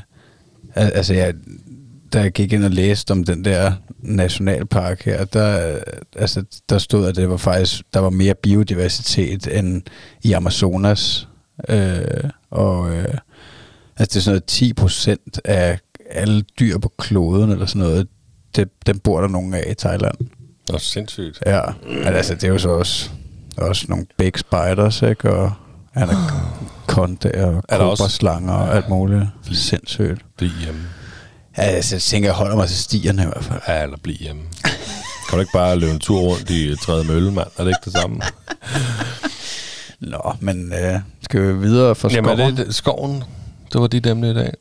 [0.75, 1.35] altså, jeg,
[2.13, 5.79] da jeg gik ind og læste om den der nationalpark her, der,
[6.17, 9.83] altså, der stod, at det var faktisk, der var mere biodiversitet end
[10.23, 11.29] i Amazonas.
[11.69, 13.15] Øh, og øh,
[13.97, 15.79] altså, det er sådan noget 10 procent af
[16.11, 18.09] alle dyr på kloden, eller sådan noget,
[18.57, 20.15] det, dem bor der nogen af i Thailand.
[20.67, 21.43] Det er sindssygt.
[21.47, 23.11] Ja, men altså, det er jo så også,
[23.57, 25.31] også nogle big spiders, ikke?
[25.31, 25.53] Og
[25.95, 29.23] anaconda og Er kobraslanger og alt muligt.
[29.53, 30.25] Sindssygt.
[30.39, 30.81] Fordi, øhm,
[31.59, 33.61] Ja, altså, jeg tænker, jeg holder mig til stierne i hvert fald.
[33.69, 34.43] Ja, eller blive hjemme.
[35.29, 37.47] Kan du ikke bare løbe en tur rundt i tredje mølle, mand?
[37.59, 38.21] Er det ikke det samme?
[40.13, 41.01] Nå, men øh,
[41.35, 42.27] vi videre fra skoven?
[42.39, 43.25] Jamen, er det, skoven?
[43.73, 44.53] Det var dit emne i dag.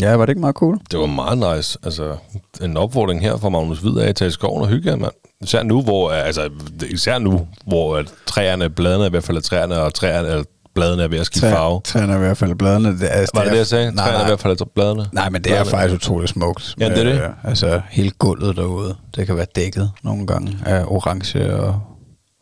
[0.00, 0.78] Ja, var det ikke meget cool?
[0.90, 1.78] Det var meget nice.
[1.84, 2.16] Altså,
[2.62, 5.12] en opfordring her fra Magnus Hvid af at tage i skoven og hygge jer, mand.
[5.42, 6.50] Især nu, hvor, altså,
[6.90, 10.44] især nu, hvor at træerne, bladene er ved at falde af træerne, og træerne, eller
[10.74, 11.80] bladene er ved at skifte farve.
[11.84, 12.88] Træerne er i hvert fald bladene.
[12.88, 13.92] Det, altså, Var det er- det, jeg sagde?
[13.92, 15.06] Nej, Træerne er at falde af bladene?
[15.12, 15.70] nej, men det er Bladene.
[15.70, 16.74] faktisk utroligt smukt.
[16.80, 17.12] Ja, det er det.
[17.22, 21.80] Øh, altså, hele gulvet derude, det kan være dækket nogle gange af orange og,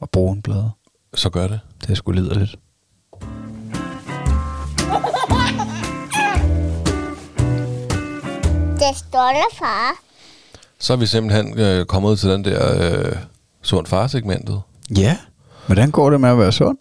[0.00, 0.70] og brune blade.
[1.14, 1.60] Så gør det.
[1.82, 2.56] Det er sgu liderligt.
[8.92, 9.92] Det stolte far.
[10.78, 13.16] Så er vi simpelthen øh, kommet til den der øh,
[13.62, 14.60] sund far-segmentet.
[14.98, 15.16] Ja.
[15.66, 16.78] Hvordan går det med at være sund?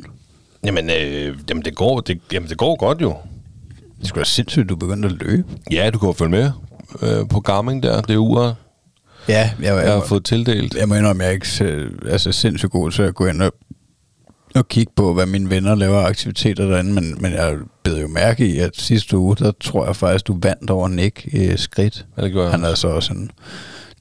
[0.65, 3.15] Jamen, øh, jamen, det går, det, jamen, det går godt jo.
[3.99, 5.47] Det skulle være sindssygt, du begyndte at løbe.
[5.71, 6.51] Ja, du kan jo følge med
[7.01, 8.01] øh, på Garmin der.
[8.01, 8.53] Det er uger,
[9.27, 10.75] Ja, jeg, jeg har fået tildelt.
[10.75, 13.53] jeg må indrømme, jeg er ikke altså, sindssygt god til at gå ind og,
[14.55, 18.47] og kigge på, hvad mine venner laver aktiviteter derinde, men, men jeg bed jo mærke
[18.47, 22.05] i, at sidste uge, der tror jeg faktisk, du vandt over Nick i skridt.
[22.17, 22.51] Ja, det gjorde jeg.
[22.59, 23.31] Han er så også en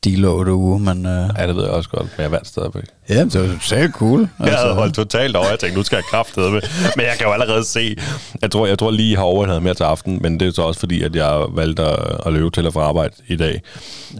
[0.04, 2.84] deload uge, men uh, Ja, det ved jeg også godt, men jeg vandt stadigvæk.
[3.08, 4.28] ja, det var totalt cool.
[4.44, 6.60] Jeg havde holdt totalt over, jeg tænkte, nu skal jeg kraftede med.
[6.96, 7.96] Men jeg kan jo allerede se,
[8.42, 10.62] jeg tror, jeg tror lige, jeg har overhældet mere til aften, men det er så
[10.62, 13.62] også fordi, at jeg valgte at, at løbe til og fra arbejde i dag.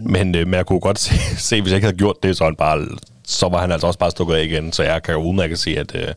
[0.01, 2.43] Men, øh, men jeg kunne godt se, se, hvis jeg ikke havde gjort det, så,
[2.43, 2.87] han bare,
[3.27, 4.71] så var han altså også bare stukket af igen.
[4.73, 6.07] Så jeg kan jo udmærket se, at øh,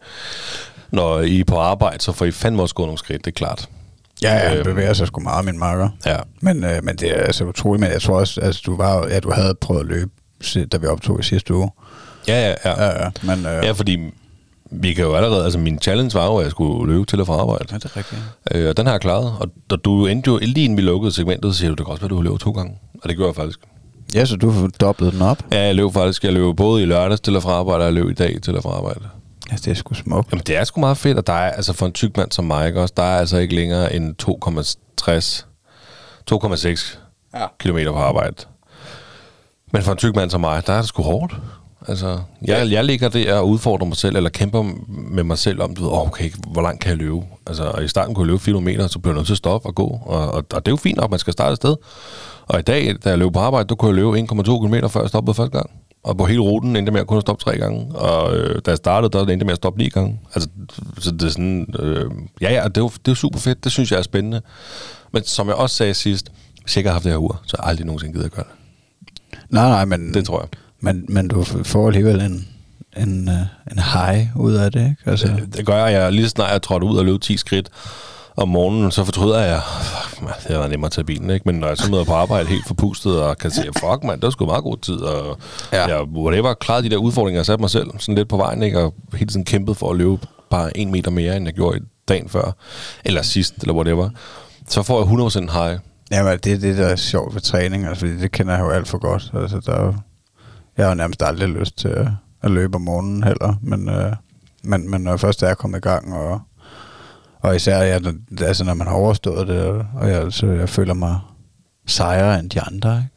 [0.90, 3.34] når I er på arbejde, så får I fandme også gået nogle skridt, det er
[3.34, 3.68] klart.
[4.22, 4.64] Ja, ja, han Øhm.
[4.64, 5.88] bevæger sig sgu meget, min makker.
[6.06, 6.16] Ja.
[6.40, 9.20] Men, øh, men det er altså utroligt, men jeg tror også, altså, du, var, ja,
[9.20, 10.10] du havde prøvet at løbe,
[10.72, 11.70] da vi optog i sidste uge.
[12.28, 12.84] Ja, ja, ja.
[12.84, 13.98] Ja, ja, men øh, Ja, fordi
[14.70, 17.26] vi kan jo allerede, altså min challenge var jo, at jeg skulle løbe til og
[17.26, 17.64] fra arbejde.
[17.72, 18.20] ja, det er rigtigt.
[18.52, 21.12] Øh, og den har jeg klaret, og, og du endte jo, lige inden vi lukkede
[21.12, 22.78] segmentet, så siger du, det kan også være, du har løbet to gange.
[23.02, 23.60] Og det gjorde jeg faktisk.
[24.14, 25.38] Ja, så du har dobblet den op.
[25.52, 26.24] Ja, jeg løb faktisk.
[26.24, 28.56] Jeg løb både i lørdags til og fra arbejde, og jeg løb i dag til
[28.56, 29.00] og fra arbejde.
[29.50, 30.32] Ja, det er sgu smukt.
[30.32, 32.44] Jamen, det er sgu meget fedt, og der er, altså for en tyk mand som
[32.44, 35.46] mig, ikke også, der er altså ikke længere end 2,60
[36.30, 36.98] 2,6
[37.34, 37.46] Ja.
[37.60, 38.34] kilometer på arbejde.
[39.72, 41.34] Men for en tyk mand som mig, der er det sgu hårdt.
[41.88, 45.74] Altså, jeg, jeg ligger der og udfordrer mig selv, eller kæmper med mig selv om,
[45.74, 47.16] du ved, okay, hvor langt kan jeg løbe?
[47.46, 49.38] Altså, og i starten kunne jeg løbe 400 meter, så blev jeg nødt til at
[49.38, 50.00] stoppe og gå.
[50.06, 51.76] Og, og, og det er jo fint nok, man skal starte et sted.
[52.46, 55.00] Og i dag, da jeg løb på arbejde, der kunne jeg løbe 1,2 km, før
[55.00, 55.70] jeg stoppede første gang.
[56.04, 57.94] Og på hele ruten endte jeg med at kun stoppe tre gange.
[57.94, 60.20] Og øh, da jeg startede, der endte jeg med at stoppe ni gange.
[60.34, 60.48] Altså,
[60.98, 61.74] så det er sådan...
[61.78, 63.64] Øh, ja, ja, det er, jo, det er jo super fedt.
[63.64, 64.40] Det synes jeg er spændende.
[65.12, 67.56] Men som jeg også sagde sidst, hvis jeg ikke har haft det her ur, så
[67.58, 69.38] har jeg aldrig nogensinde givet at gøre det.
[69.50, 70.48] Nej, nej, men, Det tror jeg.
[70.80, 72.48] men, men du får alligevel en,
[72.96, 73.34] en, øh,
[73.72, 74.96] en high ud af det, ikke?
[75.10, 75.92] Altså, Det, det gør jeg.
[76.00, 76.12] jeg.
[76.12, 77.68] Lige snart jeg trådte ud og løb 10 skridt
[78.36, 81.42] om morgenen, så fortryder jeg, fuck, man, det var nemmere at tage bilen, ikke?
[81.46, 84.22] Men når jeg så møder på arbejde helt forpustet og kan se, fuck man, det
[84.22, 85.38] var sgu meget god tid, og
[85.72, 85.78] Ja.
[85.88, 85.96] ja.
[85.96, 88.80] jeg whatever, klarede de der udfordringer, jeg satte mig selv sådan lidt på vejen, ikke?
[88.80, 90.18] Og hele tiden kæmpet for at løbe
[90.50, 92.52] bare en meter mere, end jeg gjorde dagen før,
[93.04, 94.10] eller sidst, eller whatever.
[94.68, 95.78] Så får jeg 100% high.
[96.10, 98.70] Jamen, det er det, der er sjovt ved træning, altså, fordi det kender jeg jo
[98.70, 99.30] alt for godt.
[99.34, 99.94] Altså, der er jo,
[100.76, 102.06] jeg har jo nærmest aldrig lyst til at,
[102.42, 104.12] at løbe om morgenen heller, men, øh,
[104.62, 106.40] men, men når jeg først er kommet i gang, og,
[107.44, 108.00] og især jeg,
[108.40, 111.18] altså, når man har overstået det, og, jeg, så jeg føler mig
[111.86, 113.08] sejere end de andre, ikke?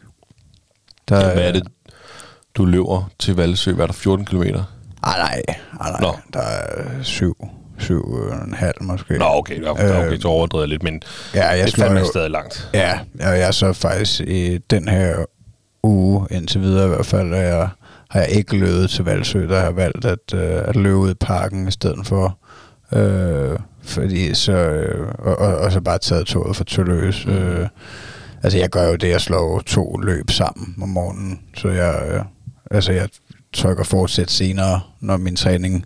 [1.10, 1.68] Der, Ja, hvad er det,
[2.56, 3.74] du løber til Valsø?
[3.74, 4.64] Hvad er der, 14 kilometer?
[5.04, 5.42] Ej, nej,
[5.82, 6.02] ej, nej.
[6.02, 6.16] Nå.
[6.34, 9.18] Der er syv, syv og en halv måske.
[9.18, 11.02] Nå, okay, ja, okay så overdrevet jeg lidt, men
[11.36, 12.70] Ja, jeg det er slår fandme jo- stadig langt.
[12.74, 15.16] Ja, og jeg er så faktisk i den her
[15.84, 17.70] uge, indtil videre i hvert fald, er jeg,
[18.10, 21.14] har jeg ikke løbet til Valsø, der har valgt at, øh, at løbe ud i
[21.14, 22.38] parken i stedet for.
[22.94, 27.26] Øh, fordi så, øh, og, og, og, så bare taget toget for Tølløs.
[27.26, 27.68] Øh,
[28.44, 32.22] altså jeg gør jo det, jeg slår to løb sammen om morgenen, så jeg, øh,
[32.72, 33.10] altså jeg
[33.54, 35.86] trykker fortsæt senere, når min træning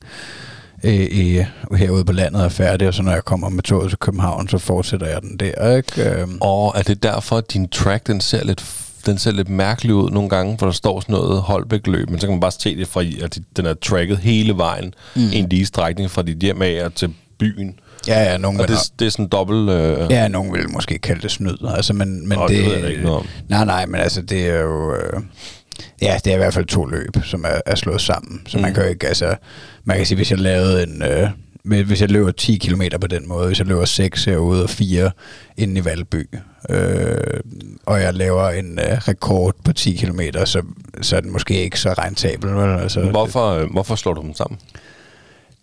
[0.84, 4.00] i, i, herude på landet er færdig, og så når jeg kommer med toget til
[4.00, 6.22] København, så fortsætter jeg den der, ikke?
[6.22, 8.66] Øhm, Og er det derfor, at din track, den ser lidt,
[9.06, 12.28] den ser lidt mærkelig ud nogle gange, for der står sådan noget Holbæk-løb, men så
[12.28, 15.30] kan man bare se det fra, at den er tracket hele vejen mm.
[15.34, 17.80] en lige strækning fra dit hjem af og til byen.
[18.08, 19.70] Ja, ja, nogen Og det, det er sådan dobbelt...
[19.70, 21.58] Øh, ja, nogen vil måske kalde det snyd.
[21.76, 23.28] Altså, men, men Nå, det ved jeg ikke noget om.
[23.50, 24.96] Nej, nej, men altså, det er jo...
[24.96, 25.22] Øh,
[26.02, 28.42] ja, det er i hvert fald to løb, som er, er slået sammen.
[28.48, 28.62] Så mm.
[28.62, 29.36] man kan jo ikke, altså...
[29.84, 31.04] Man kan sige, hvis jeg lavede en...
[31.04, 31.30] Øh,
[31.64, 35.12] hvis jeg løber 10 km på den måde, hvis jeg løber 6 herude og 4
[35.58, 36.30] inde i Valby,
[36.70, 37.40] øh,
[37.86, 40.62] og jeg laver en øh, rekord på 10 km, så,
[41.02, 42.56] så er den måske ikke så rentabel.
[42.56, 42.80] Vel?
[42.80, 44.60] Altså, hvorfor, øh, hvorfor slår du dem sammen?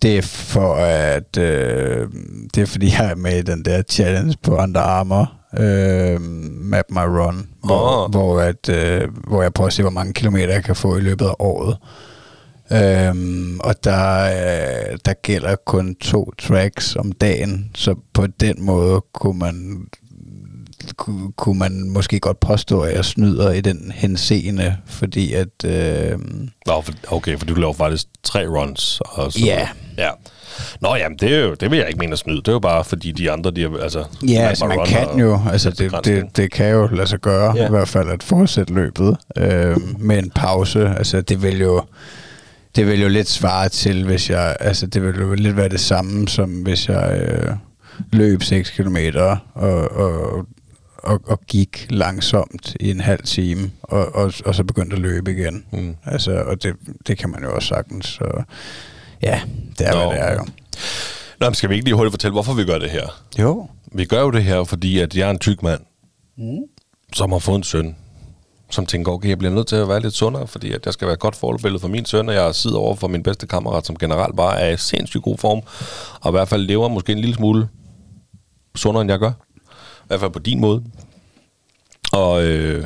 [0.01, 1.37] Det er for at...
[1.37, 2.07] Øh,
[2.55, 5.31] det er fordi, jeg er med i den der challenge på Under Armour.
[5.59, 6.21] øh,
[6.61, 8.11] Map My Run, hvor, Åh.
[8.11, 11.01] hvor, at, øh, hvor jeg prøver at se, hvor mange kilometer jeg kan få i
[11.01, 11.77] løbet af året.
[12.71, 19.01] Øhm, og der, øh, der gælder kun to tracks om dagen, så på den måde
[19.13, 19.85] kunne man
[21.37, 25.65] kunne, man måske godt påstå, at jeg snyder i den henseende, fordi at...
[25.65, 26.19] Øh,
[26.65, 29.01] Nå, okay, for du laver faktisk tre runs.
[29.05, 29.67] Og så, Ja.
[29.97, 30.09] ja.
[30.81, 32.37] Nå, jamen, det, er jo, det vil jeg ikke mene at snyde.
[32.37, 34.03] Det er jo bare, fordi de andre, de er, altså...
[34.27, 37.67] Ja, altså man kan jo, altså det, det, det kan jo lade sig gøre, ja.
[37.67, 40.89] i hvert fald at fortsætte løbet øh, med en pause.
[40.97, 41.81] Altså det vil jo
[42.75, 45.79] det vil jo lidt svare til, hvis jeg, altså det vil jo lidt være det
[45.79, 47.55] samme, som hvis jeg øh,
[48.11, 49.37] løb 6 km og,
[49.91, 50.45] og,
[51.03, 55.31] og, og gik langsomt i en halv time, og, og, og så begyndte at løbe
[55.31, 55.65] igen.
[55.71, 55.95] Mm.
[56.05, 56.75] Altså, og det,
[57.07, 58.05] det kan man jo også sagtens.
[58.05, 58.43] Så
[59.21, 59.41] ja,
[59.79, 59.99] det er, Nå.
[59.99, 60.45] hvad det er jo.
[61.39, 63.23] Nå, men skal vi ikke lige hurtigt fortælle, hvorfor vi gør det her?
[63.39, 63.69] Jo.
[63.91, 65.81] Vi gør jo det her, fordi at jeg er en tyk mand,
[66.37, 66.59] mm.
[67.13, 67.95] som har fået en søn,
[68.69, 71.05] som tænker, okay, jeg bliver nødt til at være lidt sundere, fordi at jeg skal
[71.05, 73.85] være et godt forbillede for min søn, og jeg sidder over for min bedste kammerat,
[73.85, 75.61] som generelt bare er i sindssygt god form,
[76.21, 77.67] og i hvert fald lever måske en lille smule
[78.75, 79.31] sundere, end jeg gør.
[80.09, 80.83] Hvert fald på din måde.
[82.11, 82.85] Og øh,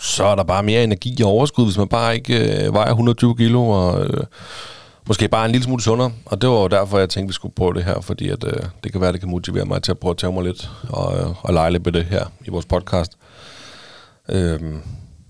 [0.00, 3.36] så er der bare mere energi og overskud, hvis man bare ikke øh, vejer 120
[3.36, 4.24] kilo, og øh,
[5.06, 6.12] måske bare en lille smule sundere.
[6.24, 8.62] Og det var jo derfor, jeg tænkte, vi skulle prøve det her, fordi at, øh,
[8.84, 11.18] det kan være, det kan motivere mig til at prøve at tage mig lidt og,
[11.18, 13.12] øh, og lege lidt med det her i vores podcast.
[14.28, 14.60] Øh,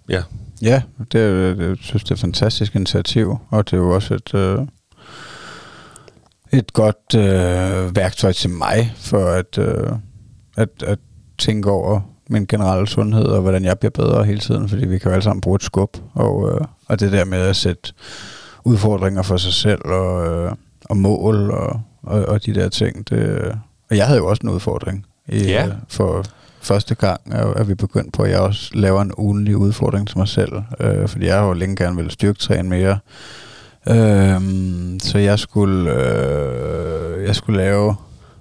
[0.08, 0.22] ja,
[0.62, 3.94] Ja, det, er- det, jeg synes, det er et fantastisk initiativ, og det er jo
[3.94, 4.58] også et, øh,
[6.52, 9.86] et godt øh, værktøj til mig for at, øh,
[10.58, 10.98] at, at
[11.38, 15.08] tænke over min generelle sundhed og hvordan jeg bliver bedre hele tiden, fordi vi kan
[15.08, 17.92] jo alle sammen bruge et skub, og, øh, og det der med at sætte
[18.64, 20.52] udfordringer for sig selv og, øh,
[20.84, 23.10] og mål og, og, og de der ting.
[23.10, 23.52] Det,
[23.90, 25.66] og jeg havde jo også en udfordring i, Ja.
[25.66, 26.24] øh, for
[26.60, 27.20] første gang,
[27.56, 31.08] at vi begyndte på, at jeg også laver en ugenlig udfordring til mig selv, øh,
[31.08, 32.98] fordi jeg har jo længe gerne ville styrketræne mere.
[33.88, 37.94] Øhm, så jeg skulle, øh, jeg skulle lave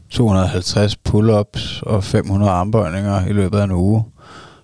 [0.09, 4.03] 250 pull-ups og 500 armbøjninger i løbet af en uge.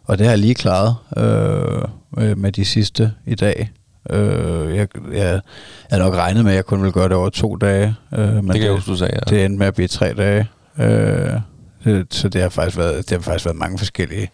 [0.03, 1.81] Og det har jeg lige klaret øh,
[2.17, 3.71] øh, med de sidste i dag.
[4.09, 5.41] Øh, jeg, jeg
[5.89, 7.95] havde nok regnet med, at jeg kun ville gøre det over to dage.
[8.13, 9.13] Øh, men det kan jeg huske, du sagde.
[9.13, 9.35] Ja.
[9.35, 10.47] det endte med at blive tre dage.
[10.79, 11.39] Øh,
[11.83, 14.29] det, så det har faktisk været, det har faktisk været mange forskellige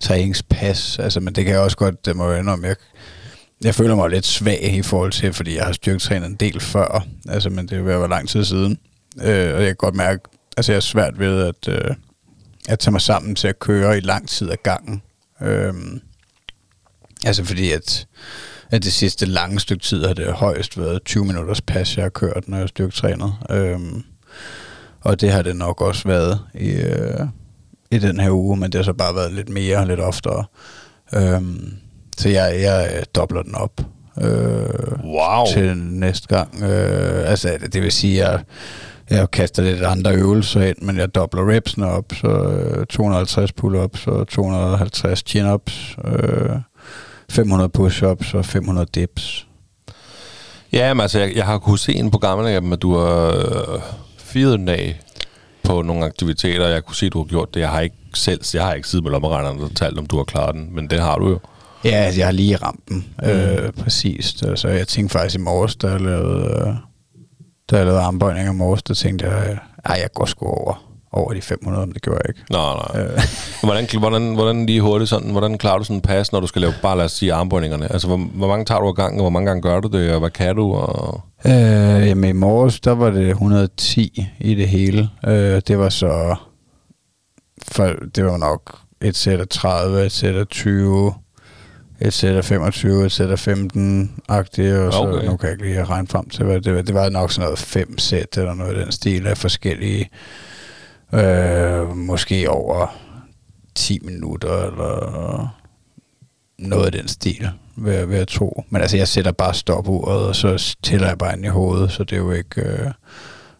[0.00, 0.98] træningspas.
[0.98, 2.76] Altså, men det kan jeg også godt, det må jeg indrømme, jeg,
[3.64, 7.04] jeg føler mig lidt svag i forhold til, fordi jeg har styrketrænet en del før.
[7.28, 8.78] Altså, men det er jo være lang tid siden.
[9.22, 10.20] Øh, og jeg kan godt mærke,
[10.56, 11.94] altså jeg er svært ved at, øh,
[12.68, 15.02] at tage mig sammen til at køre i lang tid ad gangen.
[15.42, 15.74] Øh,
[17.26, 18.06] altså fordi at,
[18.70, 22.08] at det sidste lange stykke tid har det højst været 20 minutters pas, jeg har
[22.10, 23.32] kørt, når jeg har styrketrænet.
[23.50, 23.80] Øh,
[25.00, 27.20] og det har det nok også været i, øh,
[27.90, 30.44] i den her uge, men det har så bare været lidt mere og lidt oftere.
[31.14, 31.74] Øhm,
[32.18, 33.80] så jeg, jeg dobler den op
[34.20, 35.46] øh, Wow.
[35.52, 36.62] til næste gang.
[36.62, 38.42] Øh, altså, det vil sige, at jeg,
[39.10, 44.06] jeg kaster lidt andre øvelser ind, men jeg dobler repsene op, så øh, 250 pull-ups
[44.06, 46.56] og 250 chin-ups, øh,
[47.30, 49.46] 500 push-ups og 500 dips.
[50.72, 52.96] Ja, men altså, jeg, jeg har kunnet se en på gamle af dem, at du
[52.96, 53.80] har øh,
[54.18, 55.00] firet en dag
[55.62, 56.68] på nogle aktiviteter.
[56.68, 57.60] Jeg kunne se, at du har gjort det.
[57.60, 60.24] Jeg har ikke selv, jeg har ikke siddet med lommeregneren og talt, om du har
[60.24, 61.38] klaret den, men det har du jo.
[61.84, 63.04] Ja, altså, jeg har lige ramt den.
[63.22, 63.28] Mm.
[63.28, 64.44] Øh, præcis.
[64.54, 66.74] Så jeg tænkte faktisk i morges, jeg lavede, øh,
[67.70, 71.32] da jeg lavede armbøjninger i morges, der tænkte jeg, ej, jeg går sgu over, over
[71.32, 72.52] de 500, men det gjorde jeg ikke.
[72.52, 73.02] Nej, nej.
[73.02, 73.20] Øh.
[73.66, 76.60] Hvordan, hvordan, hvordan lige hurtigt sådan, hvordan klarer du sådan en pas, når du skal
[76.62, 77.92] lave, bare lad os sige, armbøjningerne?
[77.92, 80.12] Altså, hvor, hvor mange tager du ad gangen, og hvor mange gange gør du det,
[80.12, 80.72] og hvad kan du?
[80.72, 81.20] Og...
[81.46, 81.52] Øh,
[82.08, 85.08] jamen i morges, der var det 110 i det hele.
[85.26, 86.36] Øh, det var så,
[87.68, 91.14] for, det var nok et sæt af 30, et sæt af 20,
[92.00, 95.26] et sæt af 25, et sæt af 15-agtigt, og så Okay.
[95.26, 96.82] nu kan jeg ikke lige regne frem til, hvad det var.
[96.82, 100.10] Det var nok sådan noget fem sæt, eller noget i den stil af forskellige,
[101.14, 102.96] øh, måske over
[103.74, 105.56] 10 minutter, eller
[106.58, 108.64] noget af den stil, vil, jeg- vil jeg tro.
[108.70, 112.04] Men altså, jeg sætter bare stopuret, og så tæller jeg bare ind i hovedet, så
[112.04, 112.60] det er jo ikke...
[112.62, 112.90] Øh,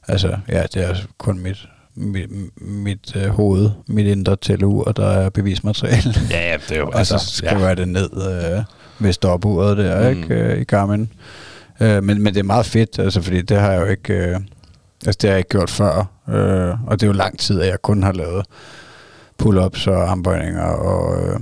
[0.09, 2.31] altså, ja, det er kun mit, mit,
[2.61, 6.15] mit øh, hoved, mit indre tælleur, der er bevismateriale.
[6.31, 6.91] Ja, ja, det er jo...
[6.95, 8.65] og så skriver jeg det ned øh,
[8.99, 10.19] ved stopuret der, mm.
[10.19, 11.13] ikke, øh, i Garmin.
[11.81, 14.15] Øh, men, men det er meget fedt, altså, fordi det har jeg jo ikke...
[14.15, 14.41] Øh,
[15.07, 16.11] altså, det har jeg ikke gjort før.
[16.29, 18.47] Øh, og det er jo lang tid, at jeg kun har lavet
[19.43, 21.41] pull-ups og armbøjninger og, øh,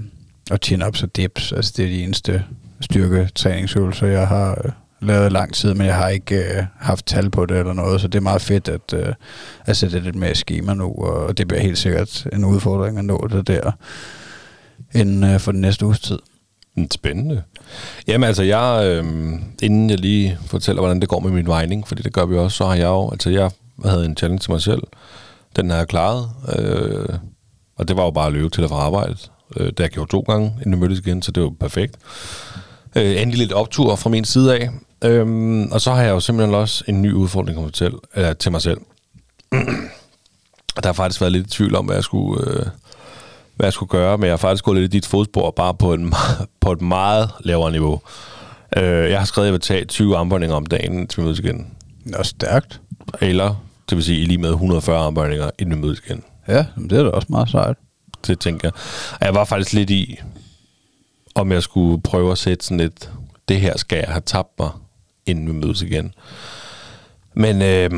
[0.50, 1.52] og chin-ups og dips.
[1.52, 2.44] Altså, det er de eneste
[2.80, 4.72] styrketræningsøvelser, jeg har øh,
[5.04, 8.08] lavet lang tid, men jeg har ikke øh, haft tal på det eller noget, så
[8.08, 9.14] det er meget fedt at, øh,
[9.66, 13.28] at sætte lidt mere schema nu, og det bliver helt sikkert en udfordring at nå
[13.30, 13.70] det der
[14.94, 16.18] inden øh, for den næste uges tid.
[16.76, 17.42] Mm, spændende.
[18.06, 19.04] Jamen altså, jeg, øh,
[19.62, 22.56] inden jeg lige fortæller, hvordan det går med min vejning, fordi det gør vi også,
[22.56, 23.50] så har jeg jo, altså jeg
[23.84, 24.82] havde en challenge til mig selv.
[25.56, 27.18] Den har jeg klaret, øh,
[27.76, 29.16] og det var jo bare at løbe til at få arbejde.
[29.56, 31.96] Øh, det har jeg gjort to gange, inden vi mødtes igen, så det var perfekt.
[32.96, 34.70] Øh, endelig lidt optur fra min side af.
[35.04, 37.94] Øh, og så har jeg jo simpelthen også en ny udfordring til.
[38.14, 38.80] Eller til mig selv.
[40.82, 42.50] Der har faktisk været lidt i tvivl om, hvad jeg skulle...
[42.50, 42.66] Øh,
[43.56, 45.92] hvad jeg skulle gøre, men jeg har faktisk gået lidt i dit fodspor, bare på,
[45.92, 46.14] en,
[46.60, 48.00] på et meget lavere niveau.
[48.76, 51.38] Øh, jeg har skrevet, at jeg vil tage 20 armbøjninger om dagen, til vi mødes
[51.38, 51.66] igen.
[52.12, 52.80] Er stærkt.
[53.20, 56.24] Eller, det vil sige, i lige med 140 armbøjninger, inden vi mødes igen.
[56.48, 57.76] Ja, men det er da også meget sejt.
[58.26, 58.72] Det tænker jeg.
[59.20, 60.18] Og jeg var faktisk lidt i,
[61.34, 63.10] om jeg skulle prøve at sætte sådan et,
[63.48, 64.70] det her skal jeg have tabt mig,
[65.26, 66.12] inden vi mødes igen.
[67.34, 67.90] Men øh,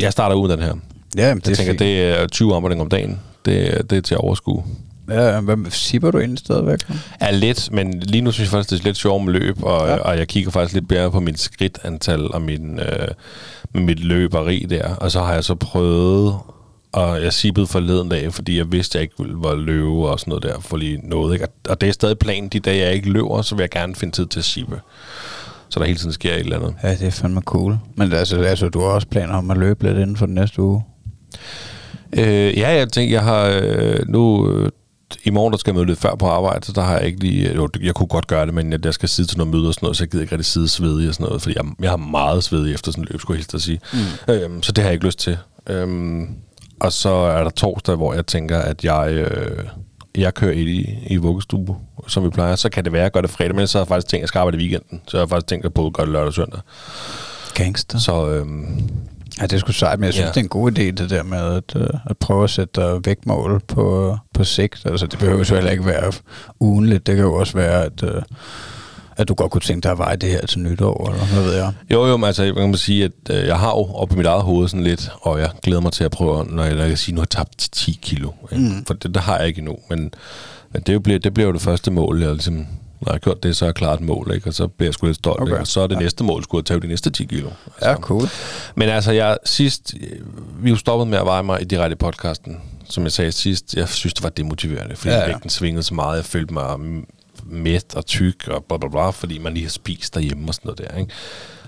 [0.00, 0.74] jeg starter ud den her.
[1.16, 1.78] Ja, det Jeg er tænker, fint.
[1.78, 3.20] det er 20 armbøjninger om dagen.
[3.44, 4.64] Det, det er til at overskue.
[5.10, 6.78] Ja, hvad sipper du egentlig stadigvæk?
[7.20, 9.86] er lidt, men lige nu synes jeg faktisk, det er lidt sjovt med løb, og,
[9.86, 9.92] Ja.
[9.94, 9.98] ja.
[10.00, 13.08] og jeg kigger faktisk lidt mere på mit skridtantal og min, øh,
[13.72, 14.94] med mit løberi der.
[14.94, 16.34] Og så har jeg så prøvet,
[16.92, 20.20] og jeg sippede forleden dag, fordi jeg vidste, at jeg ikke ville være løbe og
[20.20, 21.32] sådan noget der, for lige noget.
[21.32, 21.44] Ikke?
[21.44, 23.94] Og- Og det er stadig planen, de dage jeg ikke løber, så vil jeg gerne
[23.94, 24.80] finde tid til at sippe.
[25.68, 26.74] Så der hele tiden sker et eller andet.
[26.82, 27.78] Ja, det er fandme cool.
[27.96, 30.62] Men altså, altså, du har også planer om at løbe lidt inden for den næste
[30.62, 30.82] uge?
[32.12, 34.50] Øh, ja, jeg tænker, jeg har øh, nu...
[34.50, 34.70] Øh,
[35.24, 37.20] i morgen, der skal jeg møde lidt før på arbejde, så der har jeg ikke
[37.20, 37.54] lige...
[37.54, 39.74] Jo, jeg kunne godt gøre det, men jeg, jeg skal sidde til noget møde og
[39.74, 41.90] sådan noget, så jeg gider ikke rigtig sidde svedig og sådan noget, fordi jeg, jeg
[41.90, 43.80] har meget svedig efter sådan en løb, skulle jeg helst at sige.
[43.92, 44.34] Mm.
[44.34, 45.38] Øhm, så det har jeg ikke lyst til.
[45.66, 46.28] Øhm,
[46.80, 49.64] og så er der torsdag, hvor jeg tænker, at jeg, øh,
[50.16, 51.76] jeg kører i, i vuggestue,
[52.08, 52.56] som vi plejer.
[52.56, 54.20] Så kan det være, at jeg gør det fredag, men så har jeg faktisk tænkt,
[54.20, 55.00] at jeg skal arbejde i weekenden.
[55.08, 56.60] Så jeg har faktisk tænkt at både gøre det lørdag og søndag.
[57.54, 57.98] Gangster.
[57.98, 58.88] Så øhm,
[59.40, 60.28] Ja, det er sgu sejt, men jeg synes, Ja.
[60.30, 63.00] det er en god idé, det der med at, øh, at prøve at sætte dig
[63.06, 64.82] vægtmål på, på sigt.
[64.86, 66.12] Altså, det behøver jo heller ikke være
[66.60, 67.06] ugenligt.
[67.06, 68.22] Det kan jo også være, at, øh,
[69.16, 71.54] at du godt kunne tænke dig at veje det her til nytår, eller hvad ved
[71.54, 71.72] jeg.
[71.90, 74.26] Jo, jo, men altså, jeg kan sige, at øh, jeg har jo oppe i mit
[74.26, 76.88] eget hoved sådan lidt, og jeg glæder mig til at prøve, når jeg, når jeg
[76.88, 78.30] kan sige, at nu har jeg tabt 10 kilo.
[78.52, 78.84] Mm.
[78.86, 80.10] For det, det, har jeg ikke endnu, men,
[80.72, 82.66] men det, bliver, det bliver jo det første mål, jeg ligesom, når
[83.06, 84.46] jeg har gjort det, så har jeg klaret et mål, ikke?
[84.48, 85.52] og så bliver jeg sgu lidt stolt, Okay.
[85.52, 85.60] okay.
[85.60, 86.00] og så er det ja.
[86.00, 87.48] næste mål, skulle jeg tage de næste 10 kilo.
[87.66, 88.28] Altså, Ja, cool.
[88.74, 89.94] Men altså, jeg sidst,
[90.58, 93.74] vi er jo stoppet med at veje mig i direkte podcasten, som jeg sagde sidst,
[93.74, 96.64] jeg synes, det var demotiverende, fordi Ja, ja, vægten svingede så meget, jeg følte mig
[97.48, 100.66] mæt og tyk og bla bla bla, fordi man lige har spist derhjemme og sådan
[100.76, 101.12] noget der, ikke?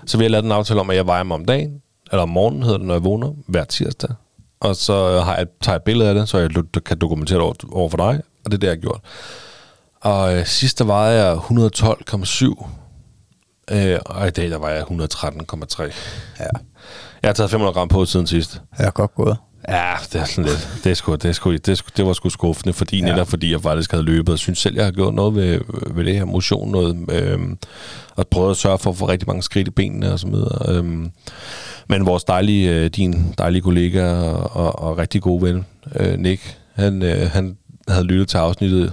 [0.07, 2.29] Så vi har lavet en aftale om, at jeg vejer mig om dagen, eller om
[2.29, 4.11] morgenen hedder det, når jeg vågner, hver tirsdag.
[4.61, 6.51] Og så har jeg, tager jeg et billede af det, så jeg
[6.85, 9.01] kan dokumentere det over, over for dig, og det er det, jeg har gjort.
[10.01, 12.67] Og øh, sidst der vejede jeg 112,7,
[13.71, 15.83] øh, og i dag der var jeg 113,3.
[16.41, 16.47] Ja,
[17.23, 18.63] Jeg har taget 500 gram på siden sidst.
[18.79, 19.37] jeg er godt gået.
[19.69, 20.69] Ja, det er sådan lidt.
[20.85, 23.05] Det, er sgu, det, er sgu, det, er sgu, det var sgu skuffende, fordi Ja.
[23.05, 26.05] netop fordi jeg faktisk havde løbet, og synes selv, jeg har gjort noget ved, ved
[26.05, 27.59] det her motion, noget, øhm,
[28.17, 30.77] og prøvet at sørge for at få rigtig mange skridt i benene og så videre.
[30.77, 31.11] Øhm,
[31.89, 36.57] men vores dejlige, øh, din dejlige kollega og, og, og rigtig gode ven, øh, Nick,
[36.75, 37.57] han, øh, han
[37.89, 38.93] havde lyttet til afsnittet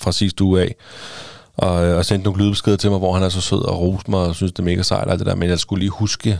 [0.00, 0.74] fra sidste uge af,
[1.56, 4.10] og, øh, og sendte nogle lydbeskeder til mig, hvor han er så sød og roste
[4.10, 5.34] mig, og synes, det er mega sejt, og det der.
[5.34, 6.38] Men jeg skulle lige huske,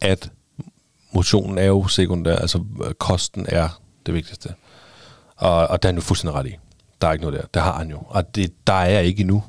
[0.00, 0.30] at
[1.14, 4.54] motionen er jo sekundær, altså øh, kosten er det vigtigste.
[5.36, 6.56] Og, og der er han jo fuldstændig ret i.
[7.00, 7.46] Der er ikke noget der.
[7.54, 7.98] Det har han jo.
[8.08, 9.42] Og det, der er jeg ikke endnu,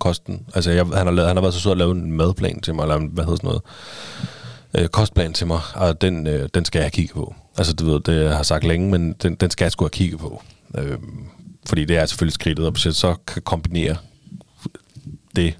[0.00, 0.46] kosten.
[0.54, 2.74] Altså, jeg, han, har lavet, han har været så sød at lave en madplan til
[2.74, 3.62] mig, eller hvad hedder sådan noget,
[4.74, 7.34] øh, kostplan til mig, og den, øh, den skal jeg kigge på.
[7.58, 9.90] Altså, du ved, det jeg har sagt længe, men den, den skal jeg sgu have
[9.90, 10.42] kigget på.
[10.78, 10.98] Øh,
[11.66, 13.96] fordi det er selvfølgelig skridtet, og så kan kombinere
[15.36, 15.56] det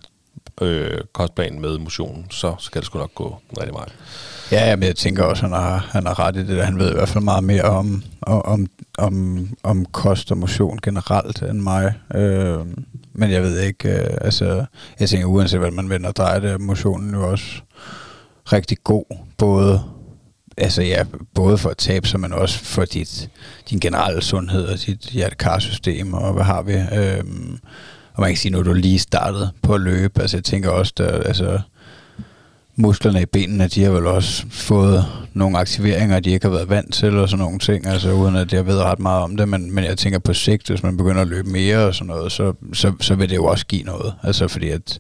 [0.60, 3.92] øh, kostplan med motion, så skal det sgu nok gå rigtig meget.
[4.52, 6.64] Ja, men jeg tænker også, at han har, han har ret i det.
[6.64, 8.66] Han ved i hvert fald meget mere om, om,
[8.98, 11.94] om, om kost og motion generelt end mig.
[12.14, 12.58] Øh,
[13.12, 14.64] men jeg ved ikke, øh, altså,
[15.00, 17.62] jeg tænker uanset hvad man vender og drejer det, er motionen jo også
[18.52, 19.04] rigtig god.
[19.38, 19.82] Både,
[20.56, 21.04] altså ja,
[21.34, 23.30] både for at tabe sig, men også for dit,
[23.70, 26.72] din generelle sundhed og dit hjertekarsystem og hvad har vi.
[26.72, 27.24] Øh,
[28.20, 30.20] og man kan sige, nu er du lige startet på at løbe.
[30.20, 31.60] Altså jeg tænker også, der, altså,
[32.76, 35.04] musklerne i benene, de har vel også fået
[35.34, 38.52] nogle aktiveringer, de ikke har været vant til, og sådan nogle ting, altså uden at
[38.52, 41.20] jeg ved ret meget om det, men, men jeg tænker på sigt, hvis man begynder
[41.20, 44.14] at løbe mere og sådan noget, så, så, så vil det jo også give noget,
[44.22, 44.98] altså fordi at,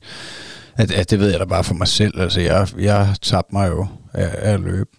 [0.76, 3.68] at, at det ved jeg da bare for mig selv, altså jeg, jeg tabte mig
[3.68, 4.90] jo af, af at løbe,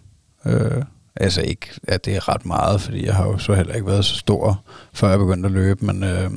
[0.46, 0.82] øh,
[1.16, 4.04] altså ikke, at det er ret meget, fordi jeg har jo så heller ikke været
[4.04, 6.30] så stor, før jeg begyndte at løbe, men, øh,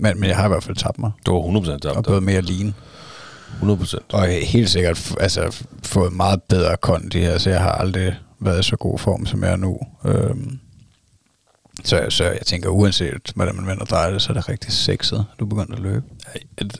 [0.00, 2.04] men, men jeg har i hvert fald tabt mig, Det var 100% og tabt.
[2.06, 2.74] blevet mere lean.
[3.52, 4.02] 100 procent.
[4.12, 7.22] Og jeg helt sikkert altså, fået meget bedre kondi.
[7.22, 9.78] Altså, jeg har aldrig været i så god form, som jeg er nu.
[10.04, 10.58] Øhm,
[11.84, 14.72] så, så jeg tænker, uanset hvordan man vender og drejer det, så er det rigtig
[14.72, 16.04] sexet, du er begyndt at løbe.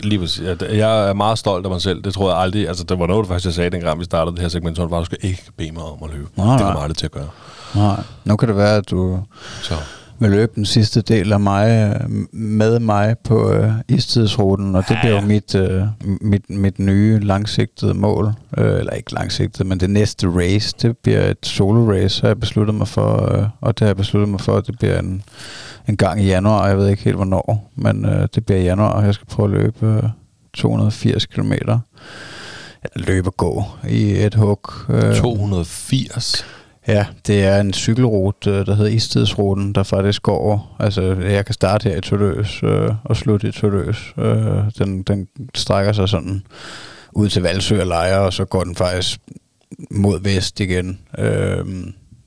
[0.01, 0.41] Lige præcis.
[0.73, 2.03] Jeg- er meget stolt af mig selv.
[2.03, 2.68] Det tror jeg aldrig.
[2.68, 4.77] Altså, det var noget, du faktisk jeg sagde, dengang vi startede det her segment.
[4.77, 6.29] Så var, du skal ikke bede mig om at løbe.
[6.37, 7.29] Nej, det kommer aldrig til at gøre.
[7.75, 8.03] Nej.
[8.25, 9.23] Nu kan det være, at du
[9.62, 9.75] Så.
[10.21, 14.95] Vil løbe den sidste del af mig øh, med mig på øh, istidsruten, og det
[14.95, 15.83] Ja, bliver jo mit, øh,
[16.21, 18.33] mit, mit nye langsigtede mål.
[18.59, 22.41] Øh, eller ikke langsigtet, men det næste race, det bliver et solo race, har jeg
[22.41, 25.23] besluttet mig for, øh, og det har jeg besluttet mig for, at det bliver en,
[25.89, 28.89] en gang i januar, jeg ved ikke helt hvornår, men øh, det bliver i januar,
[28.89, 30.03] og jeg skal prøve at løbe øh,
[30.55, 31.53] 280 km.
[32.97, 34.61] Løbe og gå i et hug.
[34.89, 36.45] Øh, 280.
[36.91, 40.76] Ja, det er en cykelrute, øh, der hedder Istidsruten, der faktisk går.
[40.78, 44.14] Altså, jeg kan starte her i Tølløs øh, og slutte i Tølløs.
[44.18, 44.34] Øh,
[44.78, 46.43] den, den strækker sig sådan
[47.12, 49.20] ud til Valsø og Lejre, og så går den faktisk
[49.91, 50.99] mod vest igen.
[51.18, 51.64] Øh,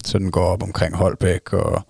[0.06, 1.82] så den går op omkring Holbæk og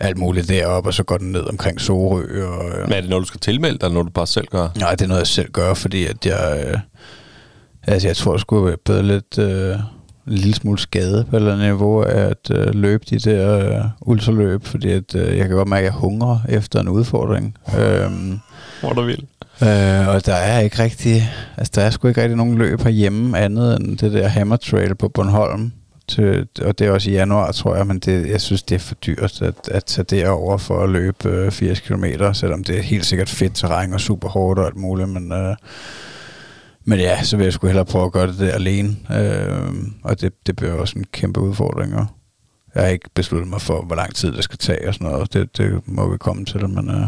[0.00, 2.46] alt muligt deroppe, og så går den ned omkring Sorø.
[2.46, 4.46] Og, øh, Men er det noget, du skal tilmelde dig, eller noget, du bare selv
[4.46, 4.68] gør?
[4.76, 6.64] Nej, det er noget, jeg selv gør, fordi at jeg...
[6.68, 6.78] Øh,
[7.82, 9.38] altså, jeg tror, jeg skulle bedre lidt...
[9.38, 9.76] Øh,
[10.26, 13.58] en lille smule skade på et eller andet niveau af at øh, løbe de der
[13.58, 17.56] øh, ultraløb, fordi at, øh, jeg kan godt mærke, at jeg hungrer efter en udfordring.
[17.78, 18.38] Øhm,
[18.80, 19.24] Hvor du vil.
[19.62, 23.38] øh, og der er ikke rigtig, altså der er sgu ikke rigtig nogen løb herhjemme
[23.38, 25.72] andet end det der Hammer Trail på Bornholm.
[26.08, 28.78] Til, og det er også i januar, tror jeg, men det, jeg synes, det er
[28.78, 32.82] for dyrt at, at tage derover for at løbe øh, 80 km, selvom det er
[32.82, 35.56] helt sikkert fedt terræn og super hårdt og alt muligt, men, øh,
[36.88, 40.20] men ja, så vil jeg sgu hellere prøve at gøre det der alene, øh, og
[40.20, 41.94] det, det bliver også en kæmpe udfordring.
[41.94, 42.06] Og
[42.74, 45.32] jeg har ikke besluttet mig for, hvor lang tid det skal tage og sådan noget,
[45.32, 47.06] det, det må vi komme til, men, øh,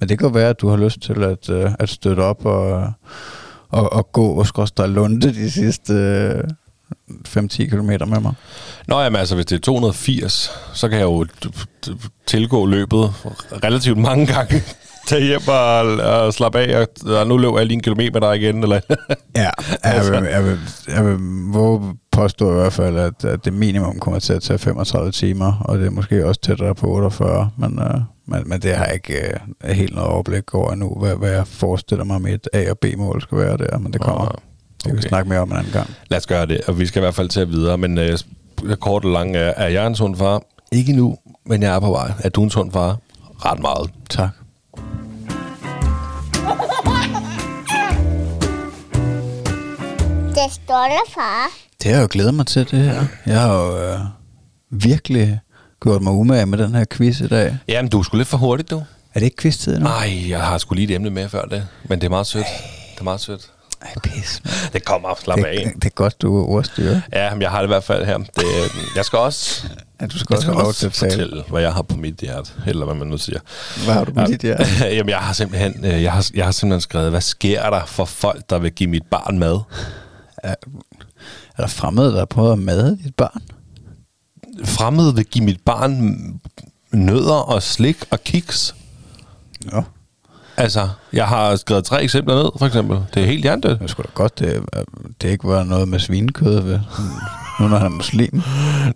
[0.00, 2.92] men det kan være, at du har lyst til at, øh, at støtte op og,
[3.68, 6.44] og, og gå og skråstrej lunde de sidste øh,
[7.28, 8.34] 5-10 km med mig.
[8.88, 11.26] Nå, jamen altså, hvis det er 280, så kan jeg jo
[12.26, 13.12] tilgå løbet
[13.64, 14.62] relativt mange gange.
[15.06, 18.20] Tage hjem og, og slappe af, og, og nu løber jeg lige en kilometer med
[18.20, 18.62] dig igen.
[18.62, 18.80] Eller?
[19.36, 19.50] Ja,
[19.84, 21.18] jeg vil, jeg vil, jeg vil
[22.12, 25.78] påstå i hvert fald, at, at det minimum kommer til at tage 35 timer, og
[25.78, 29.38] det er måske også tættere på 48, men, øh, men, men det har jeg ikke
[29.64, 33.22] øh, helt noget overblik over endnu, hvad, hvad jeg forestiller mig, mit A- og B-mål
[33.22, 34.26] skal være der, men det kommer.
[34.26, 34.38] Okay.
[34.76, 35.90] Det kan vi snakke mere om en anden gang.
[36.10, 37.78] Lad os gøre det, og vi skal i hvert fald til videre.
[37.78, 38.18] Men øh,
[38.80, 40.42] kort og lang er jeg en sund far?
[40.72, 42.12] Ikke nu, men jeg er på vej.
[42.24, 42.98] Er du en sund far?
[43.44, 43.90] Ret meget.
[44.10, 44.28] Tak.
[50.60, 51.46] Det der, far.
[51.82, 53.04] Det har jeg jo glædet mig til, det her.
[53.26, 53.98] Jeg har jo øh,
[54.70, 55.40] virkelig
[55.82, 57.58] gjort mig umage med den her quiz i dag.
[57.68, 58.76] Jamen, du er sgu lidt for hurtigt, du.
[59.14, 59.84] Er det ikke quiz-tid nu?
[59.84, 61.68] Nej, jeg har sgu lige et emne med før det.
[61.84, 62.46] Men det er meget sødt.
[62.94, 63.50] Det er meget sødt.
[63.82, 64.40] Ej, pis.
[64.44, 64.52] man.
[64.72, 65.62] Det kommer op, slap af.
[65.64, 67.00] Det, det er godt, du er ordstyrer.
[67.12, 68.18] Ja, men jeg har det i hvert fald her.
[68.18, 68.44] Det,
[68.96, 69.66] jeg skal også,
[70.00, 71.10] Ja, du skal jeg også skal også til at tale.
[71.12, 72.50] fortælle, hvad jeg har på mit hjerte.
[72.66, 73.38] Eller hvad man nu siger.
[73.84, 74.64] Hvad har du med dit hjerte?
[74.96, 78.04] Jamen, jeg har simpelthen, øh, jeg har, jeg har simpelthen skrevet, hvad sker der for
[78.04, 79.60] folk, der vil give mit barn mad?
[80.42, 80.54] Er
[81.56, 83.42] der fremmede, der har prøvet at made dit barn?
[84.64, 86.16] Fremmede vil give mit barn
[86.92, 88.74] nødder og slik og kiks.
[89.72, 89.80] Ja.
[90.56, 92.98] Altså, jeg har skrevet tre eksempler ned, for eksempel.
[93.14, 93.80] Det er helt hjernedødt.
[93.80, 94.62] Det skulle da godt, det,
[95.22, 96.80] det ikke var noget med svinekød ved.
[97.60, 98.42] Nu når han er muslim.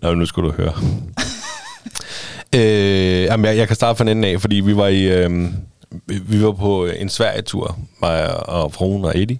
[0.02, 0.72] Nå, nu skulle du høre.
[2.56, 5.02] øh, jamen, jeg, jeg kan starte fra den ende af, fordi vi var i...
[5.02, 5.44] Øh,
[6.06, 9.38] vi- vi var på en Sverige-tur, mig og fruen og Eddie.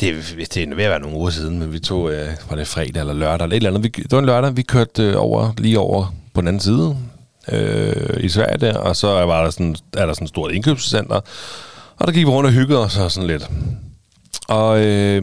[0.00, 2.66] Det, det er ved at være nogle uger siden, men vi tog, øh, var det
[2.66, 3.84] fredag eller lørdag, eller et eller andet.
[3.84, 6.96] Vi, det var en lørdag, vi kørte øh, over, lige over på den anden side
[7.52, 11.20] øh, i Sverige der, og så var der sådan, er der sådan et stort indkøbscenter,
[11.96, 13.50] og der gik vi rundt og hyggede os og sådan lidt.
[14.48, 15.22] Og øh,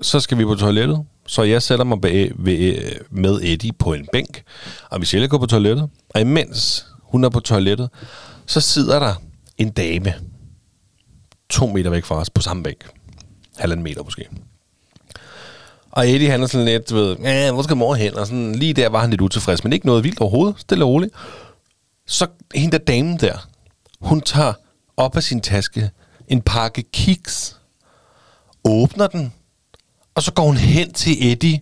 [0.00, 3.92] så skal vi på toilettet, så jeg sætter mig bag, ved, øh, med Eddie på
[3.92, 4.42] en bænk,
[4.90, 7.90] og Michelle går på toilettet, og imens hun er på toilettet,
[8.46, 9.14] så sidder der
[9.58, 10.14] en dame
[11.50, 12.84] to meter væk fra os på samme bænk.
[13.58, 14.28] Halvanden meter måske.
[15.90, 18.16] Og Eddie, han er sådan lidt, du ved, ja, hvor skal mor hen?
[18.16, 20.90] Og sådan, lige der var han lidt utilfreds, men ikke noget vildt overhovedet, stille og
[20.90, 21.14] roligt.
[22.06, 23.48] Så hende der damen der,
[24.00, 24.52] hun tager
[24.96, 25.90] op af sin taske
[26.28, 27.56] en pakke kiks,
[28.64, 29.32] åbner den,
[30.14, 31.60] og så går hun hen til Eddie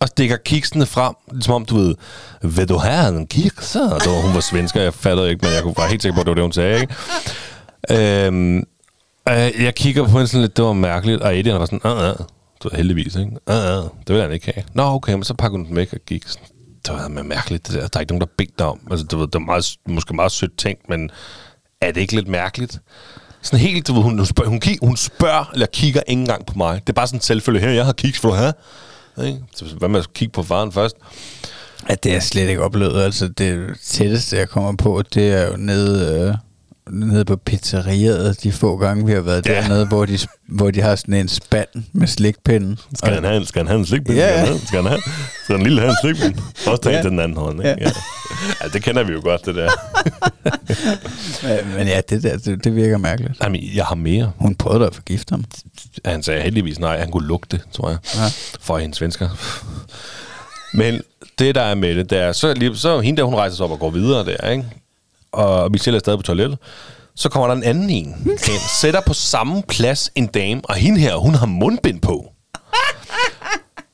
[0.00, 1.94] og stikker kiksene frem, som om du ved,
[2.42, 3.72] vil du have en kiks?
[3.72, 6.30] Hun var svensker, jeg fattede ikke, men jeg kunne bare helt sikker på, at det
[6.30, 6.94] var det, hun sagde, ikke?
[8.26, 8.64] Øhm,
[9.28, 12.08] øh, jeg kigger på hende sådan lidt, det var mærkeligt, og Adrian var sådan, ah,
[12.08, 12.16] ah.
[12.62, 13.30] Du var heldigvis, ikke?
[13.46, 13.84] Ah, ah.
[14.06, 14.64] det vil han ikke have.
[14.74, 16.48] Nå, okay, men så pakker hun den væk og gik sådan,
[16.86, 17.88] det var med mærkeligt, det der.
[17.88, 18.80] Der er ikke nogen, der bedte dig om.
[18.90, 21.10] Altså, det var, det var meget, måske meget sødt tænkt, men
[21.80, 22.80] er det ikke lidt mærkeligt?
[23.42, 26.46] Sådan helt, du ved, hun, hun, spørger, hun, kig, hun spørger, eller kigger ikke engang
[26.46, 26.80] på mig.
[26.80, 28.52] Det er bare sådan selvfølgelig, her, jeg har kiks, for du have?
[29.24, 29.38] Ikke?
[29.54, 30.96] Så hvad med at kigge på faren først?
[31.86, 33.02] At det er jeg slet ikke oplevet.
[33.02, 36.34] Altså, det tætteste, jeg kommer på, det er jo nede, øh,
[36.90, 39.52] nede på pizzeriet, de få gange, vi har været Ja.
[39.54, 40.18] dernede, hvor de,
[40.48, 42.78] hvor de har sådan en spand med slikpinden.
[42.94, 44.16] Skal han have, en- skal han have en slikpind?
[44.18, 45.02] Ja, Skal, han have, skal han have?
[45.44, 46.34] Skal han lille have en slikpind?
[46.66, 47.02] Også tage Ja.
[47.02, 47.68] den anden hånd, ikke?
[47.80, 47.90] Ja.
[48.62, 48.68] Ja.
[48.72, 49.70] Det kender vi jo godt, det der.
[51.42, 53.34] Men, men ja, det der, det, det virker mærkeligt.
[53.42, 54.32] Jamen, jeg har mere.
[54.36, 55.44] Hun prøvede at forgifte ham.
[56.04, 58.20] Han sagde heldigvis nej, han kunne lugte, tror jeg, Ja.
[58.60, 59.28] for hendes svensker.
[60.74, 61.00] Men
[61.38, 63.64] det, der er med det, det er, så, lige, så hende der, hun rejser sig
[63.64, 64.64] op og går videre der, ikke?
[65.32, 66.58] Og Michelle er stadig på toilettet.
[67.14, 71.00] Så kommer der en anden en, hen, sætter på samme plads en dame, og hende
[71.00, 72.32] her, hun har mundbind på.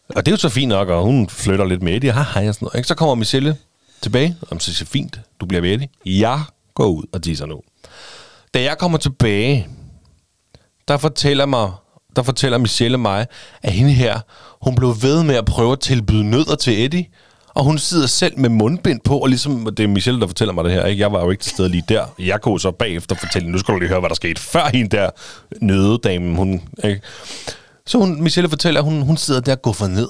[0.09, 2.55] Og det er jo så fint nok, og hun flytter lidt med Eddie, Hej, og
[2.55, 2.74] sådan noget.
[2.74, 2.89] Ikke?
[2.89, 3.57] Så kommer Michelle
[4.01, 5.89] tilbage, og så siger fint, du bliver ved Eddie.
[6.07, 6.43] Jeg
[6.74, 7.61] går ud og tisser nu.
[8.55, 9.68] Da jeg kommer tilbage,
[10.89, 11.72] der fortæller mig,
[12.16, 13.26] der fortæller Michelle mig,
[13.62, 14.20] at hende her,
[14.62, 17.07] hun blev ved med at prøve at tilbyde nødder til Eddie,
[17.59, 20.65] og hun sidder selv med mundbind på, og ligesom, det er Michelle, der fortæller mig
[20.65, 21.01] det her, ikke?
[21.01, 22.05] jeg var jo ikke til stede lige der.
[22.19, 24.97] Jeg kunne så bagefter fortælle, nu skal du lige høre, hvad der skete før hende
[24.97, 25.11] der
[25.61, 27.01] nødedamen, hun, ikke?
[27.87, 30.09] Så hun, Michelle fortæller, at hun, hun sidder der og går for ned,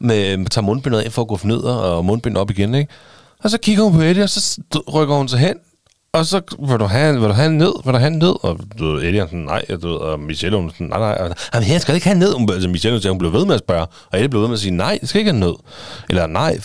[0.00, 2.92] med, tager mundbindet af for at gå for ned og mundbindet op igen, ikke?
[3.42, 4.60] Og så kigger hun på Eddie, og så
[4.94, 5.54] rykker hun sig hen,
[6.12, 7.84] og så, vil du have, vil du have en nød?
[7.84, 8.44] Vil du have en nød?
[8.44, 10.98] Og du ved, er sådan, nej, og, du ved, og Michelle, hun er sådan, nej,
[10.98, 11.12] nej.
[11.20, 12.34] Og, Jamen, jeg skal ikke have en nød.
[12.34, 14.48] Hun, altså, Michelle, hun, siger, hun blev ved med at spørge, og Eddie blev ved
[14.48, 15.54] med at sige, nej, jeg skal ikke have en nød.
[16.08, 16.60] Eller nej,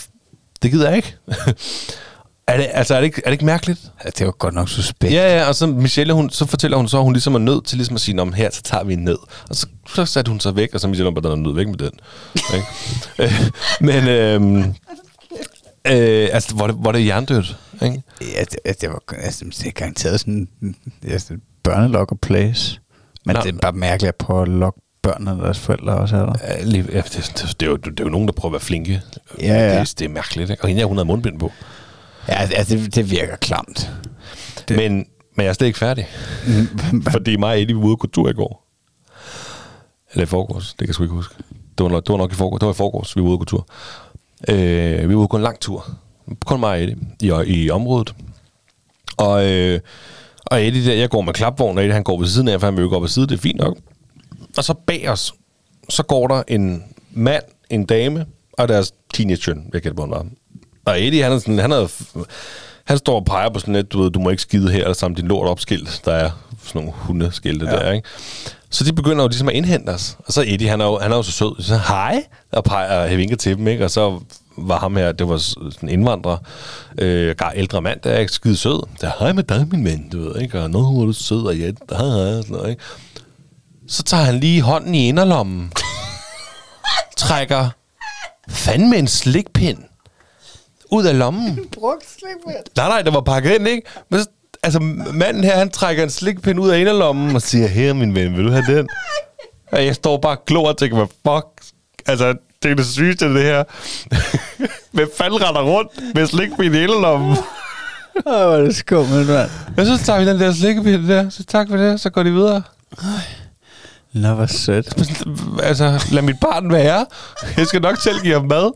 [0.62, 1.16] det gider jeg ikke.
[2.48, 3.80] er, det, altså, er, det ikke, er det ikke mærkeligt?
[4.04, 5.12] Ja, det var godt nok suspekt.
[5.12, 7.64] Ja, ja, og så Michelle, hun, så fortæller hun så, at hun ligesom er nødt
[7.64, 9.18] til ligesom at sige, om her, så tager vi en ned.
[9.48, 11.56] Og så, så satte hun sig væk, og så Michelle, hun bare, den er nødt
[11.56, 11.90] væk med den.
[12.54, 12.66] Ikke?
[13.22, 14.58] øh, men, øh,
[15.86, 18.02] øh, altså, hvor er det, hvor er det hjernedødt, ikke?
[18.20, 20.48] Ja, det, det var altså, det er garanteret sådan
[21.08, 22.80] altså, børnelokker place.
[23.26, 23.42] Men Nå.
[23.42, 26.32] det er bare mærkeligt at prøve at lokke børnene og deres forældre også er der.
[26.42, 28.52] Ja, lige- ja, det, det, det, er jo, det er jo nogen, der prøver at
[28.52, 29.02] være flinke.
[29.40, 29.80] Ja, ja.
[29.80, 30.62] Det, det er mærkeligt, ikke?
[30.62, 31.52] Og hende her, hun havde mundbind på.
[32.28, 33.90] Ja, altså, det, det virker klamt.
[34.68, 34.76] Det.
[34.76, 34.92] Men,
[35.36, 36.06] men jeg er slet ikke færdig.
[37.12, 38.66] Fordi mig og Eddie var ude på tur i går.
[40.12, 41.34] Eller i forgårs, det kan jeg sgu ikke huske.
[41.78, 43.38] Det var, nok- det var nok i forgårs, det var i forgårs, vi var ude
[43.38, 43.66] på tur.
[44.48, 45.86] Øh, vi var ude på en lang tur.
[46.46, 48.14] Kun mig og Eddie i, i området.
[49.16, 49.80] Og, øh,
[50.46, 52.66] og Eddie der, jeg går med klapvogn, og Eddie han går ved siden af, for
[52.66, 53.76] han vil jo gå ved siden, det er fint nok.
[54.58, 55.34] Og så bag os,
[55.88, 60.26] så går der en mand, en dame, og deres teenage-søn, jeg på, han var.
[60.84, 61.92] Og Eddie, han er sådan, han er,
[62.84, 64.92] han står og peger på sådan et, du ved, du må ikke skide her, eller
[64.92, 66.30] samt din lort opskilt, der er
[66.62, 67.72] sådan nogle hundeskilte ja.
[67.72, 68.08] der, ikke?
[68.70, 70.16] Så de begynder jo ligesom at indhente os.
[70.18, 71.62] Og så Eddie, han er jo, han er jo så sød.
[71.62, 73.84] Så hej, og peger og vinker til dem, ikke?
[73.84, 74.20] Og så
[74.56, 76.36] var ham her, det var sådan en indvandrer,
[76.98, 78.82] øh, ældre mand, der er ikke skide sød.
[79.00, 80.60] Så hej med dig, min ven, du ved, ikke?
[80.62, 82.82] Og hvor er du sød, og ja, hej, hej, og sådan noget, ikke?
[83.88, 85.72] Så tager han lige hånden i inderlommen,
[87.16, 87.68] trækker
[88.48, 89.78] fandme en slikpind
[90.92, 91.58] ud af lommen.
[92.76, 93.88] Nej, nej, der var pakket ind, ikke?
[94.10, 94.26] Men så,
[94.62, 94.80] altså,
[95.12, 98.44] manden her, han trækker en slikpind ud af inderlommen og siger, her, min ven, vil
[98.44, 98.88] du have den?
[99.72, 101.46] Og jeg står bare og glor og tænker, hvad fuck?
[102.06, 102.34] Altså,
[102.66, 103.64] det er det sygeste, det her.
[104.96, 107.36] Hvem fanden render rundt med slikpind i inderlommen?
[108.16, 109.50] Åh, hvor er det skummelt, mand.
[109.78, 112.30] Og så tager vi den der slikpind der, så tak for det, så går de
[112.32, 112.62] videre.
[114.12, 114.86] Nå, hvor sødt.
[115.62, 117.06] Altså, lad mit barn være.
[117.56, 118.72] Jeg skal nok selv give ham mad.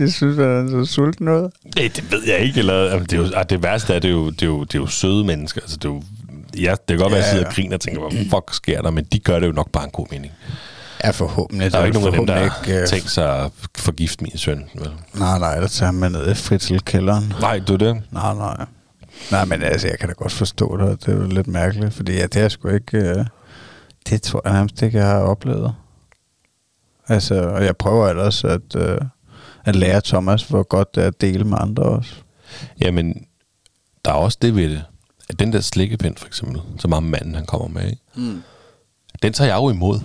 [0.00, 1.50] Jeg synes, at han er så sulten ud.
[1.76, 2.58] Nej, det ved jeg ikke.
[2.58, 4.74] Eller, jamen, det, er jo, det værste er, det er jo, det er jo, det
[4.74, 5.60] er jo søde mennesker.
[5.60, 6.02] Altså, det, er jo,
[6.60, 7.62] ja, det kan godt være, at jeg Ja, sidder og ja.
[7.62, 8.90] griner og tænker, hvad fuck sker der?
[8.90, 10.32] Men de gør det jo nok bare en god mening.
[11.04, 11.72] Ja, forhåbentlig.
[11.72, 14.38] Der er jo ikke nogen af dem, der ikke, øh, tænkt sig at forgifte min
[14.38, 14.64] søn.
[14.74, 14.90] Vel?
[15.14, 17.32] Nej, nej, der tager man ned i fritzelkælderen.
[17.40, 18.02] Nej, du det.
[18.10, 18.64] Nej, nej.
[19.30, 21.06] Nej, men altså, jeg kan da godt forstå det.
[21.06, 22.98] Det er jo lidt mærkeligt, fordi ja, det er sgu ikke...
[22.98, 23.24] Øh,
[24.08, 25.74] det tror jeg nærmest ikke, jeg har oplevet.
[27.08, 28.98] Altså, og jeg prøver ellers at, øh,
[29.64, 32.14] at lære Thomas, hvor godt det er at dele med andre også.
[32.80, 33.26] Jamen,
[34.04, 34.84] der er også det ved det.
[35.28, 38.02] At den der slikkepind, for eksempel, som ham manden, han kommer med, ikke?
[38.14, 38.42] Mm.
[39.22, 40.00] den tager jeg jo imod.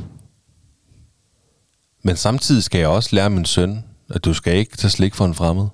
[2.03, 5.25] Men samtidig skal jeg også lære min søn, at du skal ikke tage slik for
[5.25, 5.67] en fremmed.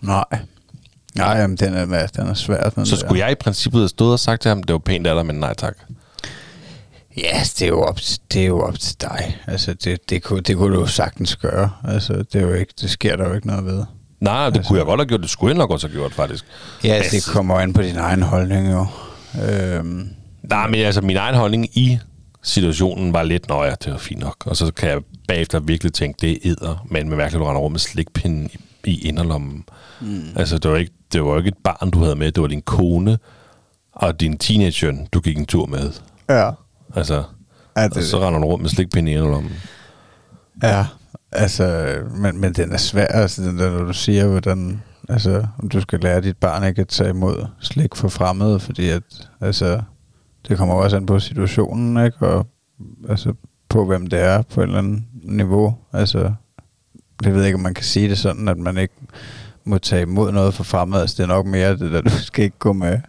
[0.00, 0.24] Nej.
[1.14, 2.68] Nej, jamen, den er, den er svær.
[2.70, 3.00] Den Så der.
[3.06, 5.26] skulle jeg i princippet have stået og sagt til ham, det var pænt af dig,
[5.26, 5.76] men nej tak.
[7.16, 9.38] Ja, det er jo op, til- det er jo op til dig.
[9.46, 11.70] Altså, det, det, kunne, det kunne du jo sagtens gøre.
[11.84, 13.84] Altså, det, er jo ikke, det sker der jo ikke noget ved.
[14.20, 15.20] Nej, det altså, kunne jeg godt have gjort.
[15.20, 16.44] Det skulle jeg nok også have gjort, faktisk.
[16.84, 18.86] Ja, altså, det kommer an på din egen holdning jo.
[19.48, 20.08] Øhm,
[20.42, 21.98] Nej, men altså, min egen holdning i
[22.42, 24.46] situationen var lidt, nå ja, det var fint nok.
[24.46, 27.60] Og så kan jeg bagefter virkelig tænke, det er æder, men med mærkeligt, du render
[27.60, 28.50] rundt med slikpinden
[28.84, 29.64] i, i inderlommen.
[30.00, 30.22] Mm.
[30.36, 32.32] Altså, det var ikke, det var ikke et barn, du havde med.
[32.32, 33.18] Det var din kone
[33.92, 35.92] og din teenager, du gik en tur med.
[36.28, 36.50] Ja.
[36.94, 37.22] Altså,
[37.76, 39.52] Ja, og så render du rundt med slikpinde i en lommen.
[40.62, 40.86] Ja,
[41.32, 45.68] altså, men, men den er svær, altså, den der, når du siger, hvordan, altså, om
[45.68, 49.02] du skal lære dit barn ikke at tage imod slik for fremmede, fordi at,
[49.40, 49.80] altså,
[50.48, 52.46] det kommer også an på situationen, ikke, og
[53.08, 53.34] altså,
[53.68, 56.32] på hvem det er på et eller andet niveau, altså,
[57.24, 58.94] det ved jeg ikke, om man kan sige det sådan, at man ikke
[59.64, 62.44] må tage imod noget for fremmede, altså, det er nok mere det der, du skal
[62.44, 63.00] ikke gå med,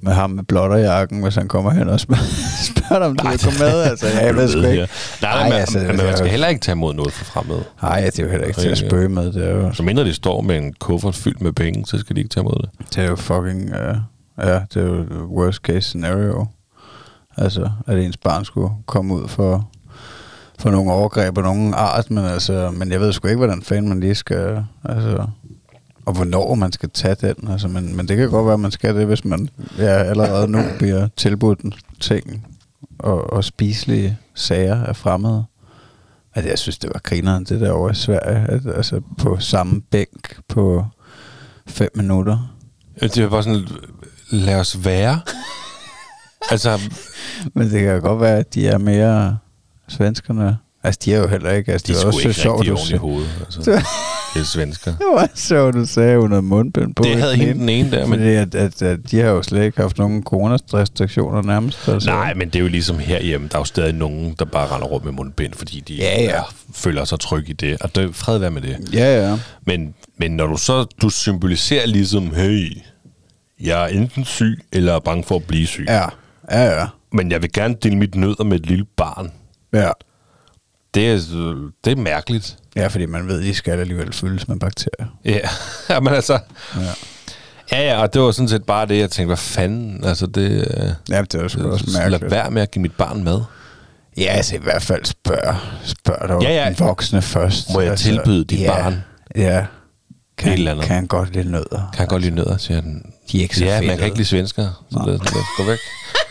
[0.00, 2.22] med ham med blotterjakken, hvis han kommer hen og spørger,
[2.70, 4.88] spørger dig, om du vil komme med, altså, ja, jeg ved sgu ikke.
[5.22, 7.64] Nej, Ej, altså, man det er skal jo- heller ikke tage imod noget for fremmede.
[7.82, 9.32] Nej, det er jo heller ikke til at spøge med.
[9.32, 12.16] Det er jo, Så mindre de står med en kuffert fyldt med penge, så skal
[12.16, 12.88] de ikke tage imod det.
[12.96, 13.62] det er jo fucking...
[13.70, 13.96] Uh,
[14.46, 16.46] ja, det er jo worst case scenario.
[17.36, 19.68] Altså, at ens barn skulle komme ud for,
[20.58, 23.88] for nogle overgreb og nogen art, men, altså, men jeg ved sgu ikke, hvordan fanden
[23.88, 24.64] man lige skal...
[24.84, 25.26] Altså,
[26.06, 27.48] og hvornår man skal tage den.
[27.48, 29.48] Altså, men, men det kan godt være, at man skal det, hvis man
[29.78, 31.60] ja, allerede nu bliver tilbudt
[32.00, 32.46] ting
[32.98, 35.44] og, og spiselige sager af fremmede.
[36.34, 38.46] Altså, jeg synes, det var grineren, det der over i Sverige.
[38.48, 40.86] At, altså, på samme bænk på
[41.66, 42.56] fem minutter.
[43.00, 43.68] Det er bare sådan,
[44.30, 45.20] lad os være.
[46.50, 46.80] altså,
[47.54, 49.38] Men det kan godt være, at de er mere
[49.88, 50.58] svenskerne.
[50.86, 51.72] Altså, de er jo heller ikke...
[51.72, 53.30] Altså, de er sgu var også ikke sjovt, rigtig du oven i hovedet.
[53.44, 53.60] Altså,
[54.34, 54.90] Det er svensker.
[54.98, 57.02] Det var sjovt, du sagde, hun havde mundbind på.
[57.02, 59.64] Det havde hende den ene der, men Fordi at, at, at, de har jo slet
[59.64, 61.88] ikke haft nogen coronarestriktioner nærmest.
[61.88, 62.10] Altså.
[62.10, 63.48] Nej, men det er jo ligesom herhjemme.
[63.48, 66.40] Der er jo stadig nogen, der bare render rundt med mundbind, fordi de Ja, ja.
[66.74, 67.82] føler sig trygge i det.
[67.82, 68.76] Og det, fred være med det.
[68.92, 69.38] Ja, ja.
[69.66, 72.76] Men, men når du så du symboliserer ligesom, hey,
[73.60, 75.84] jeg er enten syg, eller er bange for at blive syg.
[75.88, 76.04] Ja,
[76.50, 76.86] ja, ja.
[77.12, 79.32] Men jeg vil gerne dele mit nødder med et lille barn.
[79.72, 79.90] Ja,
[80.96, 81.16] Det er,
[81.84, 82.56] det er mærkeligt.
[82.76, 85.06] ja fordi man ved, at de skal alligevel fyldes med bakterier.
[85.24, 85.38] Ja,
[85.94, 86.38] ja men altså...
[86.76, 86.80] Ja,
[87.72, 90.50] Ja, ja, og det var sådan set bare det, jeg tænkte, hvad fanden, altså det...
[90.50, 92.30] øh, ja det er sgu også Lad mærkeligt.
[92.30, 93.40] være med at give mit barn mad.
[94.16, 97.72] Ja, altså i hvert fald spørg, spørg dog Ja, ja, den voksne først.
[97.74, 99.04] Må jeg altså, tilbyde dit ja, barn?
[99.36, 99.66] Ja.
[100.38, 100.86] Kan, Et eller andet.
[100.86, 101.90] kan han godt lide nødder?
[101.92, 103.02] Kan jeg godt lide nødder, siger den.
[103.32, 103.96] De er ikke så Ja, man fedtede.
[103.98, 105.78] kan ikke lide svensker, så lad, lad os gå væk.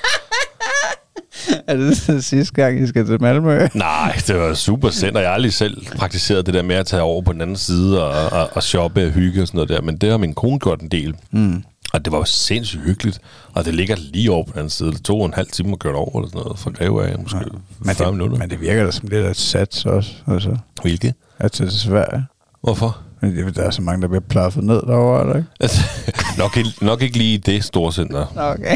[1.68, 3.68] Er det sidste gang, I skal til Malmø?
[3.74, 7.02] Nej, det var super og jeg har aldrig selv praktiseret det der med at tage
[7.02, 9.82] over på den anden side og, og, og shoppe og hygge og sådan noget der,
[9.82, 11.16] men det har min kone gjort en del.
[11.32, 11.64] Mm.
[11.94, 13.20] Og det var jo sindssygt hyggeligt,
[13.54, 14.92] og det ligger lige over på den anden side.
[14.92, 17.38] Det tog en halv time at køre over eller sådan noget, fra Greve af, måske
[17.80, 18.38] Men 40 det, minutter.
[18.38, 21.14] men det virker da som lidt af et sats også, altså, Hvilke?
[21.40, 22.26] at tage til Sverige.
[22.64, 22.98] Hvorfor?
[23.22, 25.50] Men der er så mange, der bliver plaffet ned derovre, er der ikke?
[25.60, 25.82] Altså,
[26.38, 28.26] nok, ikke, nok ikke lige det store center.
[28.36, 28.76] Okay.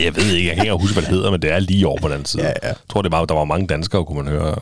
[0.00, 2.00] Jeg ved ikke, jeg kan ikke huske, hvad det hedder, men det er lige over
[2.00, 2.42] på den side.
[2.42, 2.68] Ja, ja.
[2.68, 4.56] Jeg tror, det var, der var mange danskere, kunne man høre.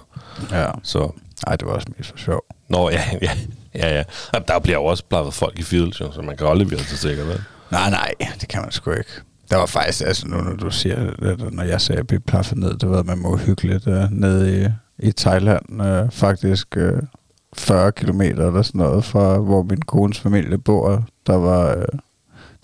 [0.50, 0.70] Ja.
[0.82, 1.10] Så,
[1.46, 2.44] Ej, det var også mest for sjov.
[2.68, 3.30] nå, ja, ja,
[3.74, 4.02] ja, ja.
[4.48, 7.24] Der bliver jo også blaffet folk i Fields, så man kan aldrig blive så sikker,
[7.24, 7.40] vel?
[7.70, 9.10] Nej, nej, det kan man sgu ikke.
[9.50, 12.20] Der var faktisk, altså nu når du siger, at når jeg sagde, at jeg blev
[12.20, 14.68] plaffet ned, det var med mig uhyggeligt uh, nede i,
[15.08, 16.98] i Thailand, uh, faktisk uh,
[17.56, 21.04] 40 kilometer eller sådan noget fra, hvor min kones familie bor.
[21.26, 21.82] Der var, uh,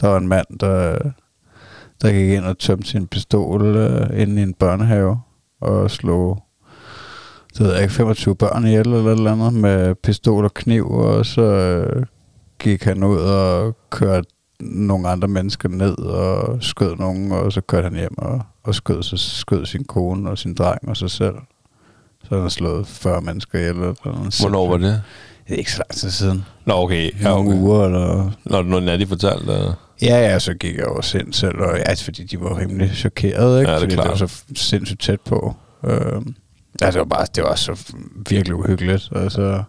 [0.01, 0.99] der var en mand, der,
[2.03, 5.21] der gik ind og tømte sin pistol uh, inde i en børnehave
[5.61, 6.43] og slog
[7.59, 11.27] det ved jeg ikke, 25 børn ihjel eller eller andet med pistol og kniv, og
[11.27, 12.07] så øh,
[12.59, 14.29] gik han ud og kørte
[14.61, 19.03] nogle andre mennesker ned og skød nogen, og så kørte han hjem og, og skød,
[19.03, 21.35] så skød sin kone og sin dreng og sig selv.
[22.25, 23.75] Så han har slået 40 mennesker ihjel.
[23.77, 24.41] Eller noget.
[24.41, 25.03] Hvornår var det?
[25.49, 26.45] Det er ikke så lang tid siden.
[26.65, 27.11] Nå, okay.
[27.21, 27.61] Ja, Nogle okay.
[27.61, 28.31] uger, eller...
[28.45, 31.93] Når noget Natty fortalte, uh, Ja, ja, så gik jeg også ind selv, og ja,
[31.93, 33.71] fordi de var rimelig chokerede, ikke?
[33.71, 34.05] Ja, det er fordi klart.
[34.05, 35.57] det var så sindssygt tæt på.
[35.85, 36.35] Øhm,
[36.81, 37.93] ja, det var bare, det var så
[38.29, 39.63] virkelig uhyggeligt, altså.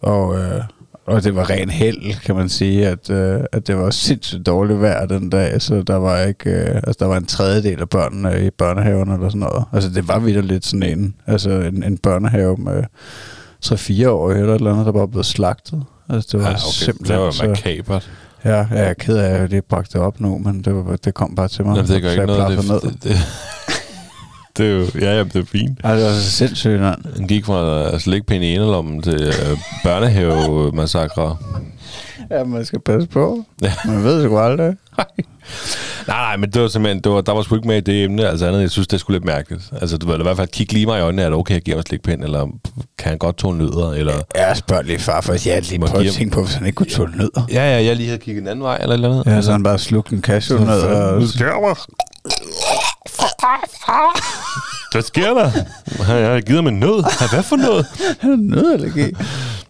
[0.00, 0.60] Og, øh,
[1.06, 4.80] og det var ren held, kan man sige, at, øh, at det var sindssygt dårligt
[4.80, 8.46] vejr den dag, så der var ikke, øh, altså der var en tredjedel af børnene
[8.46, 9.64] i børnehaven eller sådan noget.
[9.72, 12.84] Altså det var videre lidt sådan en, altså en, en børnehave med
[13.64, 15.82] 3-4 år eller et eller andet, der bare blev slagtet.
[16.08, 16.60] Altså det var ja, okay.
[16.70, 18.10] simpelthen det var makabert.
[18.44, 21.14] Ja, jeg er ked af, at det bragte det op nu, men det, var, det
[21.14, 21.76] kom bare til mig.
[21.76, 22.82] Jamen, det gør ikke jeg noget.
[22.82, 23.16] Det, det, det,
[24.56, 25.80] det, er jo, ja, ja, det er fint.
[25.84, 27.16] Ej, det var så sindssygt, mand.
[27.16, 31.36] Han gik fra at slikke pæn i enelommen til uh, børnehave-massakre.
[32.30, 33.44] Ja, man skal passe på.
[33.62, 33.72] Ja.
[33.86, 34.76] Man ved sgu aldrig.
[34.96, 35.06] nej,
[36.08, 38.28] nej, men det var simpelthen, det var, der var sgu ikke med i det emne,
[38.28, 39.62] altså andet, jeg synes, det skulle lidt mærkeligt.
[39.80, 41.64] Altså, du ved, i hvert fald kigge lige mig i øjnene, er det okay, at
[41.64, 42.40] give mig slikpind, eller
[42.98, 44.14] kan han godt tåle nødder, eller...
[44.34, 46.54] Jeg spørger lige far, for jeg lige Må prøve give at ham- tænke på, hvis
[46.54, 47.46] han ikke kunne tåle nødder.
[47.52, 49.26] Ja, ja, jeg lige havde kigget en anden vej, eller eller andet.
[49.36, 50.80] Ja, så han bare slugte en cashew ned.
[50.82, 51.16] Og...
[51.18, 51.74] Hvad sker der?
[54.92, 55.50] Hvad sker der?
[56.14, 57.04] Jeg har givet ham en nød.
[57.20, 57.86] Ja, Hvad for noget?
[58.20, 59.12] Han har nødallergi.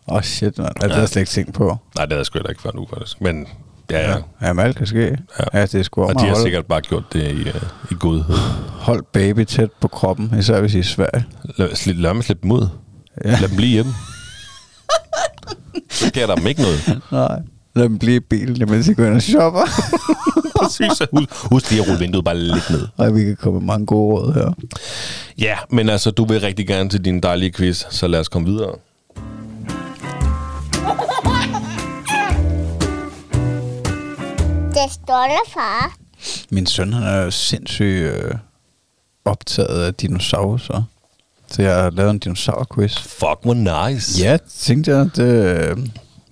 [0.08, 0.70] Åh, oh, shit, mand.
[0.80, 1.64] Ja, det har jeg slet ikke tænkt på.
[1.96, 3.20] Nej, det havde jeg sgu heller ikke før nu, faktisk.
[3.20, 3.46] Men
[3.90, 4.16] Ja, ja.
[4.42, 5.18] Jamen, alt kan ske.
[5.38, 5.58] Ja.
[5.58, 7.54] Ja, det er sgu Og de har holde, sikkert bare gjort det i, uh,
[7.90, 8.36] i godhed.
[8.70, 11.24] hold baby tæt på kroppen, især hvis I er Sverige.
[11.56, 12.68] Lad, lad mig slippe dem ud.
[13.24, 13.30] Ja.
[13.40, 13.92] Lad dem blive hjemme.
[15.90, 17.00] Så sker der dem ikke noget.
[17.12, 17.40] Nej.
[17.76, 19.60] Lad dem blive i bilen, mens I går ind og shopper.
[20.60, 21.02] Præcis.
[21.12, 22.88] Husk, husk lige at rulle vinduet bare lidt ned.
[22.96, 24.52] og vi kan komme med mange gode råd her.
[25.38, 28.48] Ja, men altså, du vil rigtig gerne til din dejlige quiz, så lad os komme
[28.48, 28.74] videre.
[34.84, 35.96] Det stolte far.
[36.50, 38.34] Min søn, han er jo sindssygt øh,
[39.24, 40.82] optaget af dinosaurer.
[41.50, 42.98] Så jeg har lavet en dinosaur-quiz.
[42.98, 43.54] Fuck, hvor
[43.90, 44.22] nice.
[44.24, 45.10] Ja, tænkte jeg.
[45.16, 45.76] Det, øh,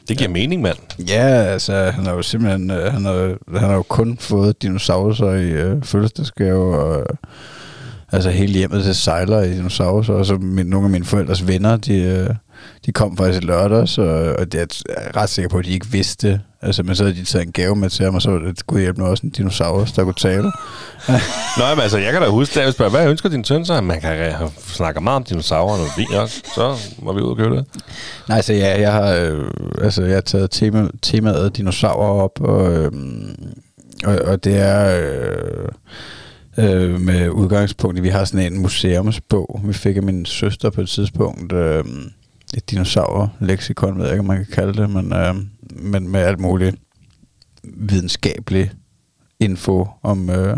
[0.09, 0.77] Det giver mening, mand.
[1.09, 5.35] ja, altså, han har jo simpelthen øh, han har, han har jo kun fået dinosaurer
[5.35, 7.07] i øh, fødselsdagsgave, og øh,
[8.13, 11.77] altså hele hjemmet til sejler i dinosaurer, og så min, nogle af mine forældres venner,
[11.77, 12.31] de, øh,
[12.87, 15.71] de kom faktisk i lørdags, og, og det er jeg ret sikker på, at de
[15.71, 18.31] ikke vidste, altså, men så havde de taget en gave med til ham, og så
[18.31, 20.43] var det gud hjælp nu også en dinosaurus, der kunne tale.
[21.59, 23.81] Nå, men altså, jeg kan da huske, at jeg spørger, hvad ønsker din søn så?
[23.81, 26.43] Man kan snakke meget om dinosaurer, og fint også.
[26.55, 27.67] Så må vi ud og købe det.
[28.29, 29.51] Nej, så ja, jeg har, øh,
[29.83, 32.93] altså, jeg har taget tema, temaet dinosaurer op, og, øh,
[34.05, 35.69] og, og det er øh,
[36.59, 40.81] øh, med udgangspunkt i, vi har sådan en museumsbog, vi fik af min søster på
[40.81, 41.85] et tidspunkt, øh,
[42.57, 45.35] et dinosaur-leksikon, ved jeg ikke, om man kan kalde det, men, øh,
[45.71, 46.77] men med alt muligt
[47.65, 48.71] videnskabelig
[49.41, 50.57] info om, øh,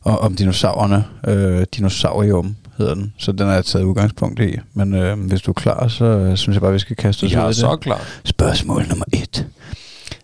[0.00, 1.04] og, om dinosaurerne.
[1.26, 4.56] Øh, Dinosaurium hedder den, så den er jeg taget udgangspunkt i.
[4.74, 7.30] Men øh, hvis du er klar, så øh, synes jeg bare, vi skal kaste os
[7.32, 7.56] ud Jeg er det.
[7.56, 8.00] så klar.
[8.24, 9.46] Spørgsmål nummer et.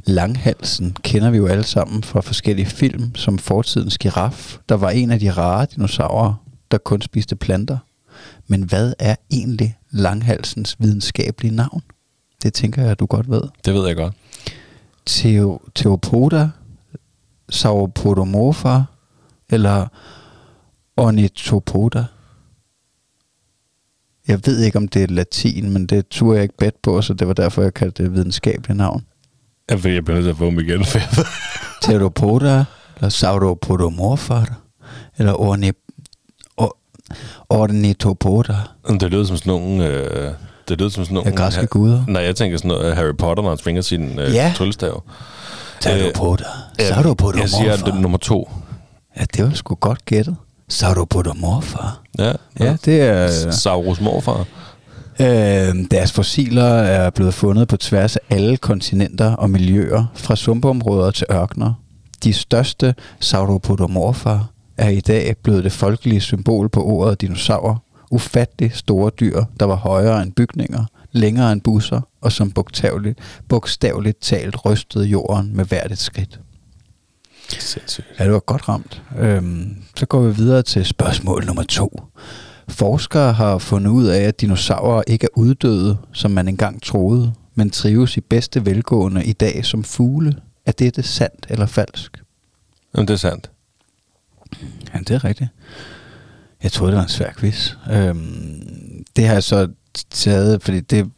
[0.07, 5.11] Langhalsen kender vi jo alle sammen fra forskellige film, som fortidens giraf, der var en
[5.11, 6.35] af de rare dinosaurer,
[6.71, 7.79] der kun spiste planter.
[8.47, 11.83] Men hvad er egentlig langhalsens videnskabelige navn?
[12.43, 13.43] Det tænker jeg, du godt ved.
[13.65, 14.15] Det ved jeg godt.
[15.07, 16.51] Theo, Theopoda,
[17.51, 18.81] Sauropodomorpha
[19.51, 19.87] eller
[20.97, 22.05] Ornithopoda.
[24.29, 27.15] Jeg ved ikke, om det er latin, men det turde jeg ikke bet på, så
[27.15, 29.05] det var derfor, jeg kaldte det videnskabelige navn.
[29.71, 30.85] Jeg bliver nødt til at få dem igen.
[30.85, 30.99] for
[31.83, 32.65] Theropoda,
[32.97, 34.45] eller Sauropodomorpha,
[35.19, 35.71] eller Orni,
[37.49, 38.57] or, Ornithopoda.
[39.01, 39.87] Det lyder som sådan nogle...
[39.87, 40.31] Øh,
[40.69, 41.31] det lyder som sådan nogle...
[41.31, 42.05] Ja, græske guder.
[42.09, 44.53] Nej, jeg tænker sådan noget Harry Potter, når han svinger sin øh, Ja.
[44.57, 45.03] tryllestav.
[45.81, 46.45] Theropoda.
[46.81, 47.41] Øh, Sauropodomorpha.
[47.41, 48.51] Jeg siger det er nummer to.
[49.17, 50.37] Ja, det var sgu godt gættet.
[50.69, 51.79] Sauropodomorpha.
[52.19, 53.51] Ja, Ja, det er...
[53.51, 54.45] Saurus morfar.
[55.21, 61.11] Øh, deres fossiler er blevet fundet på tværs af alle kontinenter og miljøer, fra sumpområder
[61.11, 61.73] til ørkner.
[62.25, 64.37] De største sauropodomorpha
[64.79, 67.85] er i dag blevet det folkelige symbol på ordet dinosaur.
[68.11, 73.19] Ufattelig store dyr, der var højere end bygninger, længere end busser, og som bogstaveligt,
[73.49, 76.41] bogstaveligt talt rystede jorden med hvert et skridt.
[77.49, 78.07] Sindssygt.
[78.19, 79.03] Ja, det var godt ramt.
[79.19, 82.03] Øhm, så går vi videre til spørgsmål nummer to.
[82.69, 87.71] Forskere har fundet ud af, at dinosaurer ikke er uddøde, som man engang troede, men
[87.71, 90.37] trives i bedste velgående i dag som fugle.
[90.67, 92.23] Er dette sandt eller falsk?
[92.95, 93.51] Jamen, det er sandt.
[94.95, 95.51] Ja, det er rigtigt.
[96.63, 97.73] Jeg troede, det var en svær quiz.
[97.93, 99.69] Øhm, det har jeg så
[100.11, 101.11] taget, fordi det,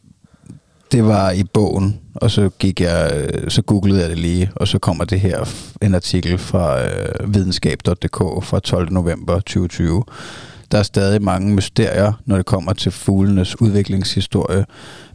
[0.91, 4.67] det var i bogen, og så gik jeg, øh, så googlede jeg det lige, og
[4.67, 5.49] så kommer det her
[5.81, 8.93] en artikel fra øh, videnskab.dk fra 12.
[8.93, 10.03] november 2020.
[10.71, 14.65] Der er stadig mange mysterier, når det kommer til fuglenes udviklingshistorie,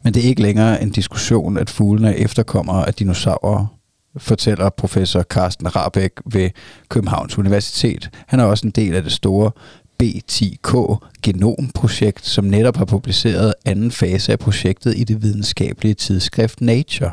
[0.02, 3.75] men det er ikke længere en diskussion, at fuglene efterkommer af dinosaurer,
[4.18, 6.50] fortæller professor Carsten Rabeck ved
[6.88, 8.10] Københavns Universitet.
[8.26, 9.50] Han er også en del af det store
[10.02, 17.12] B10K genomprojekt, som netop har publiceret anden fase af projektet i det videnskabelige tidsskrift Nature.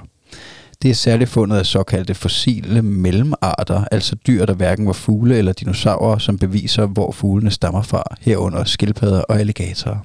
[0.81, 5.53] Det er særligt fundet af såkaldte fossile mellemarter, altså dyr, der hverken var fugle eller
[5.53, 9.97] dinosaurer, som beviser, hvor fuglene stammer fra, herunder skildpadder og alligatorer.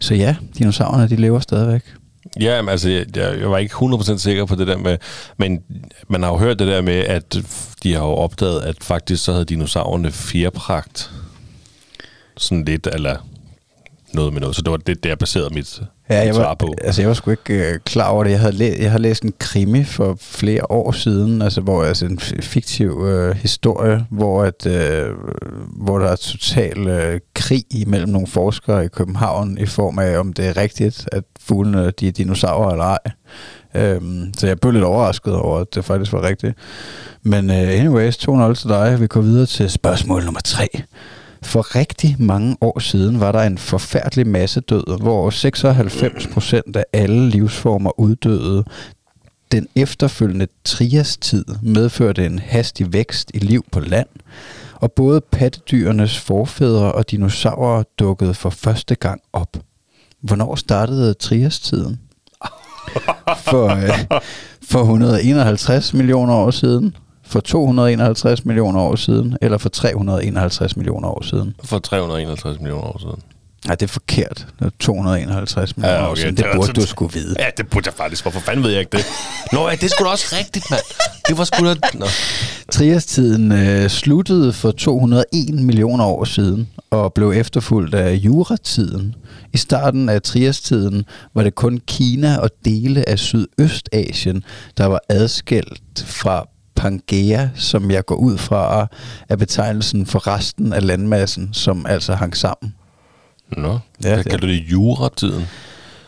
[0.00, 1.82] Så ja, dinosaurerne de lever stadigvæk.
[2.40, 4.98] Ja, men altså, jeg, jeg var ikke 100% sikker på det der med,
[5.36, 5.62] men
[6.08, 7.36] man har jo hørt det der med, at
[7.82, 11.10] de har jo opdaget, at faktisk så havde dinosaurerne fjerpragt.
[12.36, 13.16] Sådan lidt, eller
[14.12, 14.56] noget med noget.
[14.56, 15.82] Så det var det, der baserede mit,
[16.12, 16.74] Ja, jeg var, på.
[16.84, 18.30] altså jeg var sgu ikke øh, klar over det.
[18.30, 22.06] Jeg havde, læ- jeg havde læst en krimi for flere år siden, altså hvor altså
[22.06, 25.10] en fiktiv øh, historie, hvor at øh,
[25.76, 30.32] hvor der er total øh, krig imellem nogle forskere i København i form af om
[30.32, 32.98] det er rigtigt, at fuglene de er dinosaurer eller ej.
[33.74, 36.54] Øhm, så jeg blev lidt overrasket over, at det faktisk var rigtigt.
[37.22, 38.96] Men øh, anyways, 2-0 til dig.
[39.00, 40.68] Vi går videre til spørgsmål nummer 3.
[41.42, 46.84] For rigtig mange år siden var der en forfærdelig masse død, hvor 96 procent af
[46.92, 48.64] alle livsformer uddøde.
[49.52, 54.08] Den efterfølgende triastid medførte en hastig vækst i liv på land,
[54.74, 59.56] og både pattedyrenes forfædre og dinosaurer dukkede for første gang op.
[60.20, 62.00] Hvornår startede triastiden?
[63.44, 64.20] For, øh,
[64.62, 66.96] for 151 millioner år siden,
[67.32, 71.54] for 251 millioner år siden, eller for 351 millioner år siden?
[71.64, 73.22] For 351 millioner år siden.
[73.66, 74.46] Nej, det er forkert.
[74.58, 76.20] Det er 251 millioner Ja, år okay.
[76.20, 76.36] siden.
[76.36, 77.36] Det burde du skulle vide.
[77.38, 78.24] Ja, det burde jeg faktisk.
[78.24, 79.04] Hvorfor fanden ved jeg ikke det?
[79.52, 80.82] Nå, ja, det da også rigtigt, mand.
[81.28, 81.74] Det var sgu da...
[81.94, 82.06] Nå.
[82.72, 89.14] Triastiden øh, sluttede for 201 millioner år siden og blev efterfulgt af juratiden.
[89.52, 91.04] I starten af triastiden
[91.34, 94.44] var det kun Kina og dele af Sydøstasien,
[94.78, 96.48] der var adskilt fra
[96.82, 98.86] Pangea, som jeg går ud fra
[99.28, 102.74] er betegnelsen for resten af landmassen, som altså hang sammen.
[103.56, 103.78] Nå, Ja,
[104.08, 104.60] hvad det- kalder du det?
[104.72, 105.44] Juratiden?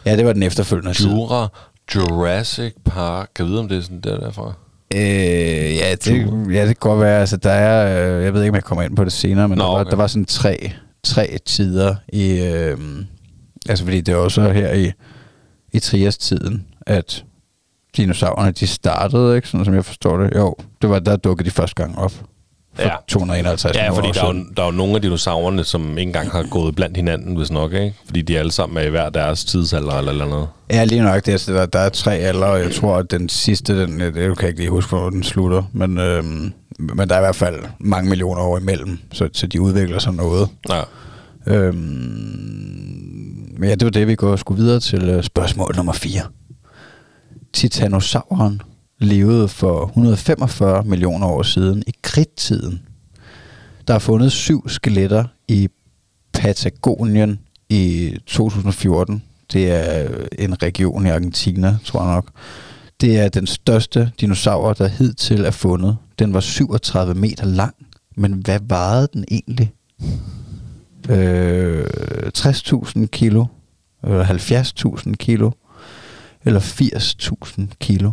[0.06, 1.06] Ja, det var den efterfølgende tid.
[1.10, 1.48] Jura,
[1.94, 3.28] Jurassic Park.
[3.34, 4.52] Kan jeg vide, om det er sådan der derfra?
[4.94, 5.00] Øh,
[5.76, 6.06] ja, det,
[6.54, 7.20] ja, det kan godt være.
[7.20, 9.58] Altså, der er, øh, jeg ved ikke, om jeg kommer ind på det senere, men
[9.58, 9.90] Nå, der, var, okay.
[9.90, 10.72] der var sådan tre,
[11.02, 12.30] tre tider i...
[12.40, 12.78] Øh,
[13.68, 14.92] altså, fordi det er også her i,
[15.72, 17.24] i Trias-tiden, at
[17.96, 19.48] dinosaurerne, de startede, ikke?
[19.48, 20.30] Sådan som jeg forstår det.
[20.36, 22.10] Jo, det var der dukkede de første gang op.
[22.10, 22.24] For
[22.82, 22.88] Ja.
[22.88, 22.94] ja.
[23.08, 26.08] 251 Ja, fordi år der er, jo, der er jo nogle af dinosaurerne, som ikke
[26.08, 27.94] engang har gået blandt hinanden, hvis nok, ikke?
[28.06, 30.46] Fordi de alle sammen er i hver deres tidsalder eller eller andet.
[30.70, 31.26] Ja, lige nok.
[31.26, 34.14] Det, altså, der, der er tre alder, og jeg tror, at den sidste, den, det
[34.14, 37.36] kan jeg ikke lige huske, hvornår den slutter, men, øhm, men der er i hvert
[37.36, 40.48] fald mange millioner år imellem, så, så de udvikler sig noget.
[40.68, 40.80] Ja.
[41.46, 41.74] Øhm,
[43.58, 46.20] men ja, det var det, vi går skulle videre til øh, spørgsmål nummer 4.
[47.54, 48.62] Titanosauren
[48.98, 52.82] levede for 145 millioner år siden i kridttiden.
[53.88, 55.68] Der er fundet syv skeletter i
[56.32, 59.22] Patagonien i 2014.
[59.52, 62.30] Det er en region i Argentina, tror jeg nok.
[63.00, 65.96] Det er den største dinosaur, der hidtil er fundet.
[66.18, 67.74] Den var 37 meter lang,
[68.16, 69.72] men hvad vejede den egentlig?
[71.08, 71.86] Øh,
[72.38, 73.46] 60.000 kilo,
[74.04, 75.50] øh, eller 70.000 kilo,
[76.44, 78.10] eller 80.000 kilo.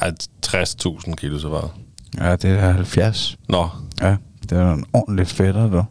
[0.00, 0.12] Ej,
[0.46, 1.70] 60.000 kilo så var.
[2.18, 3.36] Ja, det er 70.
[3.48, 3.68] Nå,
[4.00, 5.84] Ja, det er en ordentlig fætter, du.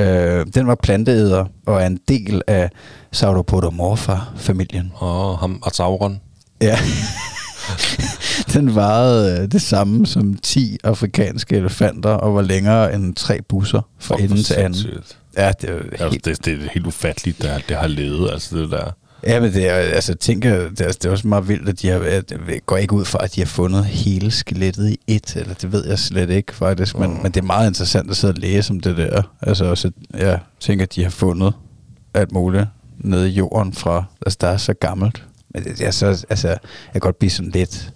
[0.00, 2.70] Øh, den var planteæder og er en del af
[3.12, 4.92] Sauropodomorpha-familien.
[4.94, 6.20] og ham og Sauron.
[6.60, 6.78] Ja.
[8.54, 13.80] den vejede øh, det samme som 10 afrikanske elefanter og var længere end tre busser
[13.98, 14.90] fra Fuck, hvor ende til anden.
[15.36, 18.56] Ja, det er Altså, helt det, det er helt ufatteligt, det, det har levet, altså
[18.56, 18.90] det der.
[19.26, 21.88] Ja, men det er, altså, tænker, det er, det er også meget vildt, at de
[21.88, 25.36] har, at jeg går ikke ud fra, at de har fundet hele skelettet i et,
[25.36, 28.32] eller det ved jeg slet ikke faktisk, men, men det er meget interessant at sidde
[28.32, 29.22] og læse om det der.
[29.42, 31.54] Altså også, jeg tænker, at de har fundet
[32.14, 32.66] alt muligt
[32.98, 35.24] nede i jorden fra, altså der er så gammelt.
[35.54, 36.58] Men det, det er så, altså, jeg
[36.92, 37.92] kan godt blive sådan lidt,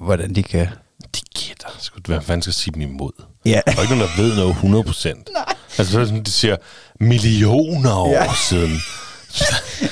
[0.00, 0.66] hvordan de kan...
[1.14, 1.68] De gætter.
[1.78, 3.12] Sgu, Hvad fanden skal sige dem imod?
[3.44, 3.60] Ja.
[3.66, 5.28] Der er ikke nogen, der ved noget 100 procent.
[5.78, 6.56] Altså, så er det sådan, de siger,
[7.00, 8.34] millioner år ja.
[8.48, 8.78] siden.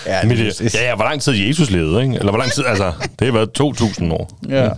[0.06, 2.14] Ja, Ja, det- ja, ja, hvor lang tid Jesus levede, ikke?
[2.14, 4.38] Eller hvor lang tid, altså, det har været 2.000 år.
[4.48, 4.68] Ja.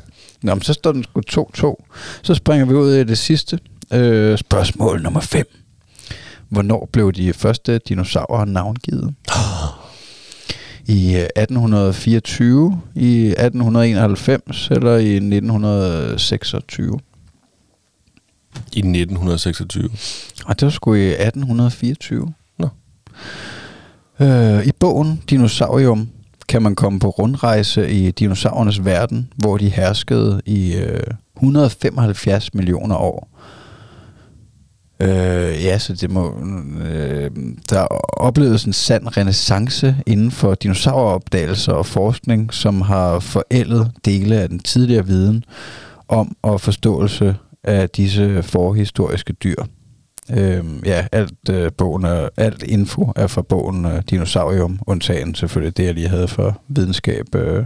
[0.42, 1.84] Nå, men så står den sgu 2-2.
[2.22, 3.58] Så springer vi ud i det sidste.
[3.92, 5.46] Øh, spørgsmål nummer 5.
[6.48, 9.14] Hvornår blev de første dinosaurer navngivet?
[10.88, 16.98] I øh, 1824, i 1891 eller i 1926?
[18.72, 19.90] I 1926.
[20.46, 22.32] Og det var sgu i 1824.
[22.58, 22.68] Nå.
[24.20, 26.08] Øh, I bogen Dinosaurium
[26.48, 31.00] kan man komme på rundrejse i dinosaurernes verden, hvor de herskede i øh,
[31.36, 33.28] 175 millioner år.
[35.00, 36.40] Øh, ja, så det må...
[36.84, 37.30] Øh,
[37.70, 37.86] der
[38.16, 44.58] opleves en sand renaissance inden for dinosauropdagelser og forskning, som har forældet dele af den
[44.58, 45.44] tidligere viden
[46.08, 49.62] om og forståelse af disse forhistoriske dyr.
[50.30, 55.76] Øhm, ja, alt, øh, bogen er, alt info er fra bogen øh, Dinosaurium, undtagen selvfølgelig
[55.76, 57.34] det, jeg lige havde for videnskab.
[57.34, 57.64] Øh,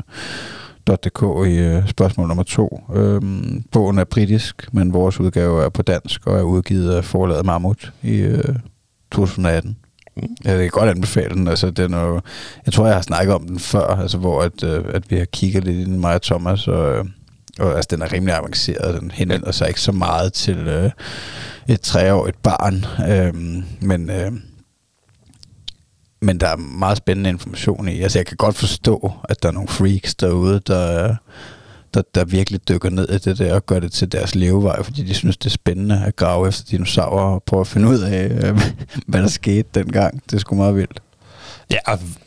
[0.97, 2.85] .dk i øh, spørgsmål nummer to.
[2.95, 7.47] Øhm, bogen er britisk, men vores udgave er på dansk og er udgivet af forlaget
[7.47, 8.55] Mammut i øh,
[9.13, 9.77] 2018.
[10.17, 10.23] Mm.
[10.45, 11.49] Jeg kan godt anbefale den.
[11.49, 12.21] Altså, den er jo,
[12.67, 15.25] jeg tror, jeg har snakket om den før, altså, hvor at, øh, at vi har
[15.25, 17.05] kigget lidt ind i mig og Thomas, og, øh,
[17.59, 19.01] og altså, den er rimelig avanceret.
[19.01, 20.91] Den henvender sig ikke så meget til øh,
[21.71, 23.35] et treårigt barn, øh,
[23.81, 24.11] men...
[24.11, 24.33] Øh,
[26.23, 28.01] men der er meget spændende information i.
[28.01, 31.15] Altså, jeg kan godt forstå, at der er nogle freaks derude, der,
[31.95, 35.03] der, der virkelig dykker ned i det der og gør det til deres levevej, fordi
[35.03, 38.25] de synes, det er spændende at grave efter dinosaurer og prøve at finde ud af,
[38.31, 38.61] øh,
[39.09, 40.23] hvad der skete dengang.
[40.25, 41.03] Det er sgu meget vildt.
[41.71, 41.79] Ja,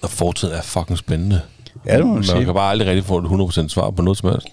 [0.01, 1.41] og- fortiden er fucking spændende.
[1.85, 2.45] Ja, det må man Man sige.
[2.45, 4.47] kan bare aldrig rigtig få et 100% svar på noget som helst.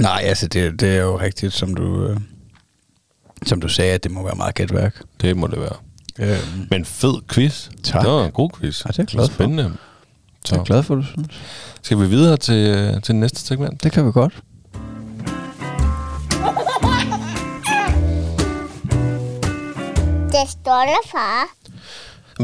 [0.00, 2.16] Nej, altså det, det er jo rigtigt, som du, øh,
[3.46, 5.02] som du sagde, at det må være meget gætværk.
[5.20, 5.76] Det må det være.
[6.18, 7.68] Øhm, Men fed quiz.
[7.82, 8.02] Tak.
[8.04, 8.84] Det var en god quiz.
[8.84, 9.34] Ja, det er jeg glad for.
[9.34, 9.62] Spændende.
[9.62, 11.26] jeg er Så glad for, at du synes.
[11.82, 13.82] skal vi videre til, øh, til næste segment.
[13.82, 14.34] Det kan vi godt.
[20.30, 21.44] Det er stolte far.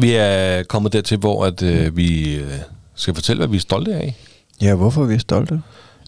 [0.00, 2.52] Vi er kommet dertil, hvor at, øh, vi øh,
[2.94, 4.16] skal fortælle, hvad vi er stolte af.
[4.60, 5.62] Ja, hvorfor er vi stolte?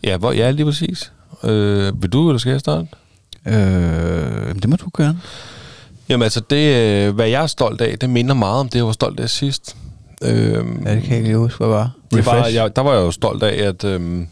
[0.04, 1.12] Ja, hvor, ja lige præcis.
[1.44, 2.88] Øh, vil du, eller skal jeg starte?
[3.46, 5.20] Øh, det må du gerne.
[6.08, 8.86] Jamen altså, det, øh, hvad jeg er stolt af, det minder meget om det, jeg
[8.86, 9.76] var stolt af sidst.
[10.22, 10.30] Øh,
[10.84, 11.90] Ja, det kan jeg ikke huske, hvad var.
[12.12, 14.26] det var, jeg, der var jeg jo stolt af, at, øhm,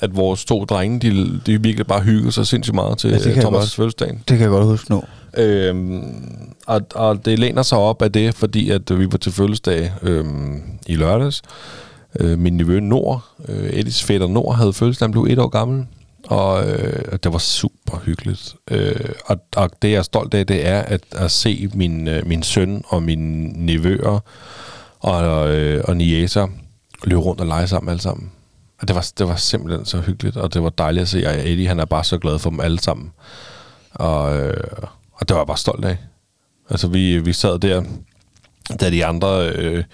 [0.00, 3.44] at vores to drenge, de, de virkelig bare hyggede sig sindssygt meget til Ja, jeg
[3.44, 4.08] Thomas' fødselsdag.
[4.08, 5.02] Det kan jeg godt huske nu.
[5.36, 6.02] Øhm,
[6.66, 10.62] og, og det læner sig op af det, fordi at vi var til fødselsdag øhm,
[10.86, 11.42] i lørdags.
[12.20, 15.86] Øh, min nevø Nord, øh, Edis fætter Nord, havde fødselsdag, han blev et år gammel.
[16.26, 18.56] Og øh, det var super hyggeligt.
[18.70, 22.26] Øh, og, og det, jeg er stolt af, det er at, at se min, øh,
[22.26, 24.20] min søn og mine nevøer
[25.00, 26.48] og, øh, og niæser
[27.04, 28.32] løbe rundt og lege sammen alle sammen.
[28.80, 31.34] Og det var, det var simpelthen så hyggeligt, og det var dejligt at se, og
[31.34, 33.12] Eddie han er bare så glad for dem alle sammen.
[33.90, 35.96] Og, øh, og det var jeg bare stolt af.
[36.70, 37.82] Altså, vi, vi sad der,
[38.80, 39.48] da de andre...
[39.48, 39.84] Øh,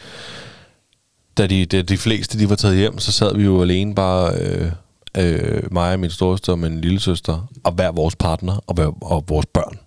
[1.38, 4.34] da de, de, de fleste de var taget hjem, så sad vi jo alene bare...
[4.38, 4.72] Øh,
[5.18, 9.04] øh, mig og min storesøster og min lille søster, og hver vores partner og, hver,
[9.04, 9.78] og vores børn.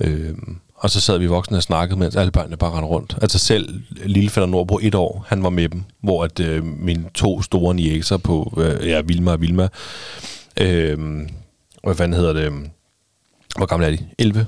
[0.00, 0.34] Øh,
[0.74, 3.18] og så sad vi voksne og snakkede, mens alle børnene bare rendte rundt.
[3.22, 6.64] Altså selv lille Nordbro Nord på et år, han var med dem, hvor at øh,
[6.64, 9.68] mine to store niæser på, øh, ja, Vilma og Vilma,
[10.60, 10.98] øh,
[11.84, 12.70] hvad fanden hedder det,
[13.56, 13.98] hvor gamle er de?
[14.18, 14.46] 11?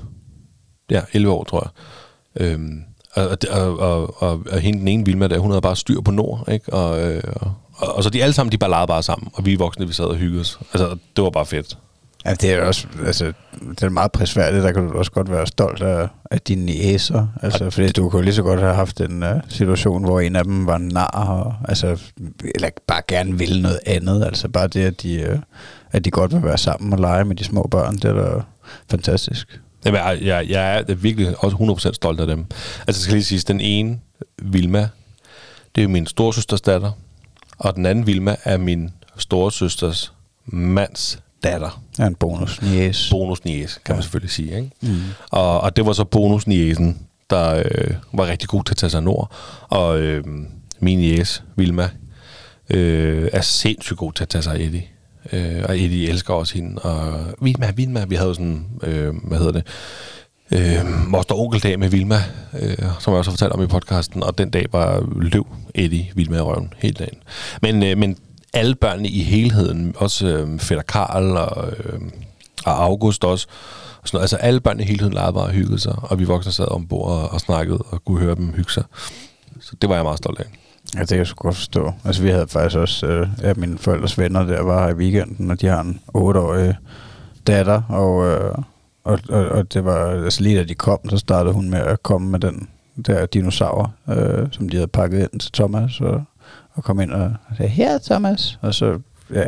[0.91, 1.71] Ja, 11 år, tror
[2.39, 2.47] jeg.
[2.47, 2.59] Øh,
[3.13, 6.01] og, og, og, og, og, og hende den ene Vilma der, hun havde bare styr
[6.01, 6.73] på Nord, ikke?
[6.73, 9.87] Og, øh, og, og så de alle sammen, de bare bare sammen, og vi voksne,
[9.87, 10.59] vi sad og hyggede os.
[10.73, 11.77] Altså, det var bare fedt.
[12.25, 13.33] Ja, det er også, altså,
[13.69, 17.27] det er meget prisværdigt, der kan du også godt være stolt af, af dine næser.
[17.41, 20.43] Altså, fordi du kunne lige så godt have haft en uh, situation, hvor en af
[20.43, 22.01] dem var nar, og, altså,
[22.55, 24.25] eller bare gerne ville noget andet.
[24.25, 25.39] Altså bare det, at de, uh,
[25.91, 28.41] at de godt vil være sammen og lege med de små børn, det er da
[28.91, 29.61] fantastisk.
[29.85, 31.57] Jamen, jeg, jeg, jeg er virkelig også
[31.89, 32.39] 100% stolt af dem.
[32.39, 33.99] Altså, jeg skal lige sige, den ene,
[34.41, 34.89] Vilma,
[35.75, 36.91] det er min storsøsters datter,
[37.57, 40.13] og den anden Vilma er min storesøsters
[40.45, 41.83] mands datter.
[41.99, 42.59] Ja, en bonus.
[42.75, 43.09] Yes.
[43.11, 44.55] Bonusniæs, kan man selvfølgelig sige.
[44.55, 44.71] Ikke?
[44.81, 44.97] Mm.
[45.31, 46.99] Og, og det var så bonusniæsen,
[47.29, 49.31] der øh, var rigtig god til at tage sig nord.
[49.61, 50.23] Og øh,
[50.79, 51.89] min niæs, Vilma,
[52.69, 54.83] øh, er sindssygt god til at tage sig af Eddie.
[55.33, 56.81] Øh, og Eddie elsker også hende.
[56.81, 59.67] Og Vilma, Vilma, vi havde sådan, øh, hvad hedder det,
[60.53, 62.23] øh, moster onkeldag med Vilma,
[62.61, 66.11] øh, som jeg også har fortalt om i podcasten, og den dag var løv Eddie
[66.15, 67.17] Vilma i røven hele dagen.
[67.61, 68.17] Men, øh, men
[68.53, 71.99] alle børnene i helheden, også øh, fætter Karl og, øh,
[72.65, 73.47] og August også,
[74.01, 74.23] og sådan noget.
[74.23, 77.11] altså alle børnene i helheden legede bare og hyggede sig, og vi voksne sad ombord
[77.11, 78.83] og, og snakkede og kunne høre dem hygge sig.
[79.59, 80.45] Så det var jeg meget stolt af.
[80.95, 81.93] Ja, det kan jeg sgu godt forstå.
[82.05, 85.51] Altså, vi havde faktisk også, øh, ja, mine forældres venner der var her i weekenden,
[85.51, 86.75] og de har en 8-årig
[87.47, 88.55] datter, og, øh,
[89.03, 92.03] og, og, og det var, altså lige da de kom, så startede hun med at
[92.03, 92.69] komme med den
[93.05, 96.23] der dinosaur, øh, som de havde pakket ind til Thomas, og,
[96.73, 98.99] og kom ind og sagde, her Thomas, og så,
[99.33, 99.45] ja,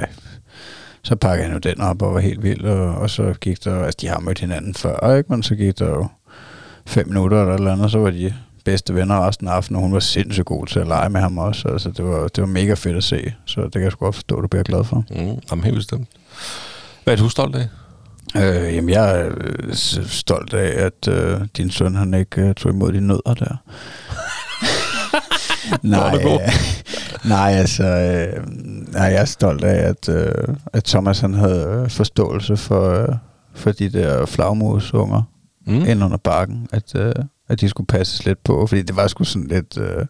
[1.04, 3.84] så pakkede han jo den op og var helt vild, og, og så gik der,
[3.84, 5.32] altså de har mødt hinanden før, ikke?
[5.32, 6.08] men så gik der jo
[6.86, 8.34] fem minutter eller eller andet, så var de
[8.66, 11.38] bedste venner resten af aftenen, og hun var sindssygt god til at lege med ham
[11.38, 11.68] også.
[11.68, 14.16] Altså, det var, det var mega fedt at se, så det kan jeg sgu godt
[14.16, 14.96] forstå, at du bliver glad for.
[14.96, 16.08] Mm, jamen helt bestemt.
[17.04, 17.68] Hvad er du stolt af?
[18.38, 19.74] Øh, jamen, jeg er øh,
[20.06, 23.56] stolt af, at øh, din søn, han ikke øh, tog imod de nødder der.
[25.82, 26.40] nej, øh,
[27.30, 28.44] nej, altså, øh,
[28.94, 33.16] nej, jeg er stolt af, at, øh, at Thomas, han havde øh, forståelse for, øh,
[33.54, 35.22] for de der flagmusunger
[35.68, 35.74] Mm.
[35.86, 37.14] ind under bakken, at, øh,
[37.50, 40.06] at de skulle passes lidt på, fordi det var sgu sådan lidt, øh,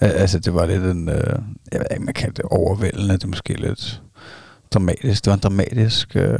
[0.00, 1.38] al- altså det var lidt en, øh,
[1.72, 4.02] jeg ved ikke, man kan det overvældende, det er måske lidt
[4.74, 6.38] dramatisk, det var en dramatisk, øh,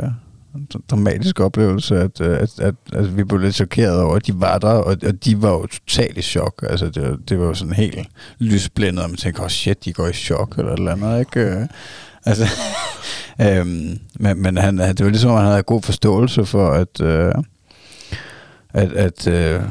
[0.91, 4.59] dramatisk oplevelse, at, øh, at, at, at vi blev lidt chokeret over, at de var
[4.59, 7.73] der, og, og de var jo totalt i chok, altså det, det var jo sådan
[7.73, 11.21] helt lysblændet, og man tænker, oh shit, de går i chok, eller et eller andet,
[11.21, 11.41] ikke?
[11.41, 11.67] Øh,
[12.27, 12.47] altså,
[13.47, 17.35] øhm, men, men han, det var ligesom, at han havde god forståelse for, at, øh,
[18.75, 19.63] at, at, øh,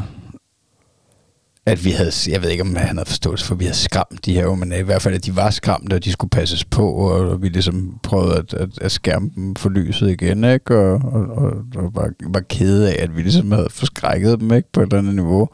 [1.71, 4.25] at vi havde, jeg ved ikke, om han havde forståelse for, at vi havde skræmt
[4.25, 6.65] de her unge, men i hvert fald, at de var skræmte, og de skulle passes
[6.65, 10.77] på, og vi ligesom prøvede at, at, at skærme dem for lyset igen, ikke?
[10.77, 14.71] Og, og, og, og var, var kede af, at vi ligesom havde forskrækket dem, ikke?
[14.71, 15.49] På et eller andet niveau.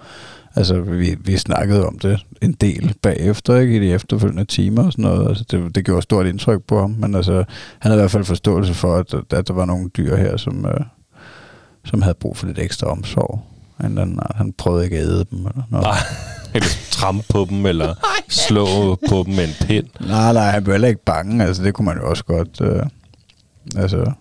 [0.55, 3.75] Altså, vi, vi snakkede om det en del bagefter, ikke?
[3.75, 5.29] I de efterfølgende timer og sådan noget.
[5.29, 7.33] Altså, det, det gjorde stort indtryk på ham, men altså,
[7.79, 10.65] han havde i hvert fald forståelse for, at, at der var nogle dyr her, som,
[10.65, 10.85] øh,
[11.85, 13.54] som havde brug for lidt ekstra omsorg.
[13.81, 15.83] Han, han, han prøvede ikke at æde dem eller noget.
[15.85, 15.97] Nej,
[16.53, 17.93] eller trampe på dem, eller
[18.47, 19.87] slå på dem med en pind.
[19.99, 21.45] Nej, nej, han blev heller ikke bange.
[21.45, 22.61] Altså, det kunne man jo også godt...
[22.61, 22.83] Øh,
[23.77, 24.11] altså,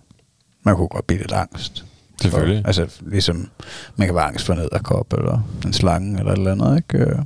[0.64, 1.84] man kunne godt blive lidt angst.
[2.22, 2.62] Selvfølgelig.
[2.62, 3.48] For, altså, ligesom,
[3.96, 7.04] man kan være angst for en æderkop, eller en slange, eller et eller andet, ikke?
[7.04, 7.18] Øh,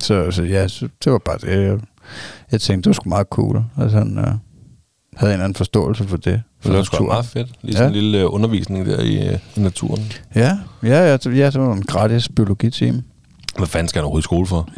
[0.00, 1.48] Så, så ja, så, det var bare det.
[1.68, 1.78] Jeg,
[2.52, 3.64] jeg tænkte, det var sgu meget cool.
[3.78, 4.34] Altså, han øh, havde
[5.22, 6.42] en eller anden forståelse for det.
[6.60, 7.48] For Det var sgu meget fedt.
[7.62, 7.98] Lige sådan Ja.
[7.98, 10.12] en lille øh, undervisning der i, øh, i naturen.
[10.34, 11.16] Ja, ja, ja, ja,
[11.50, 13.02] det var en gratis biologitime.
[13.56, 14.68] Hvad fanden skal han overhovedet i skole for?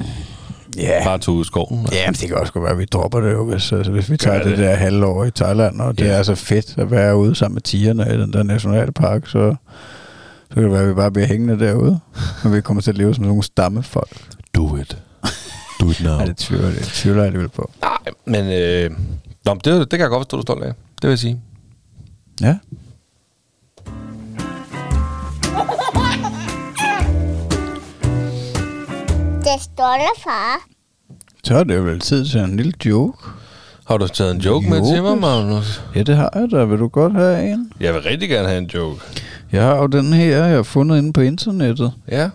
[0.76, 1.04] Ja.
[1.04, 1.88] Bare tage ud i skoven?
[1.92, 4.10] Ja, men det kan også godt være, at vi dropper det jo, hvis, altså, hvis
[4.10, 4.58] vi tager Gør det.
[4.58, 4.64] det.
[4.66, 6.10] der halvår i Thailand, og det Ja.
[6.10, 9.54] er så fedt at være ude sammen med tigerne i den der nationalpark, så,
[10.48, 12.00] så kan det være, at vi bare bliver hængende derude,
[12.44, 14.16] og vi kommer til at leve som nogle stammefolk.
[14.54, 14.96] Do it.
[15.80, 16.18] Do it now.
[16.20, 17.70] Ja, det tvivler, det tvivler jeg alligevel på.
[17.82, 18.90] Nej, men, øh,
[19.44, 20.68] nå, det, det kan jeg godt forstå, du er stolt af.
[20.72, 21.40] Det vil jeg sige.
[22.40, 22.56] Ja.
[29.44, 30.60] Det står der, far.
[31.44, 33.18] Så er det jo vel tid til en lille joke.
[33.86, 35.82] Har du taget en joke med til mig, Magnus?
[35.94, 36.64] Ja, det har jeg da.
[36.64, 37.72] Vil du godt have en?
[37.80, 39.00] Jeg vil rigtig gerne have en joke.
[39.52, 41.92] Jeg har jo den her, jeg har fundet inde på internettet.
[42.08, 42.30] Ja.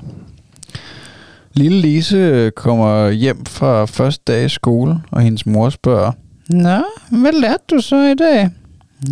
[1.54, 6.12] Lille Lise kommer hjem fra første dag i skole, og hendes mor spørger,
[6.50, 6.78] Nå,
[7.22, 8.50] hvad lærte du så i dag?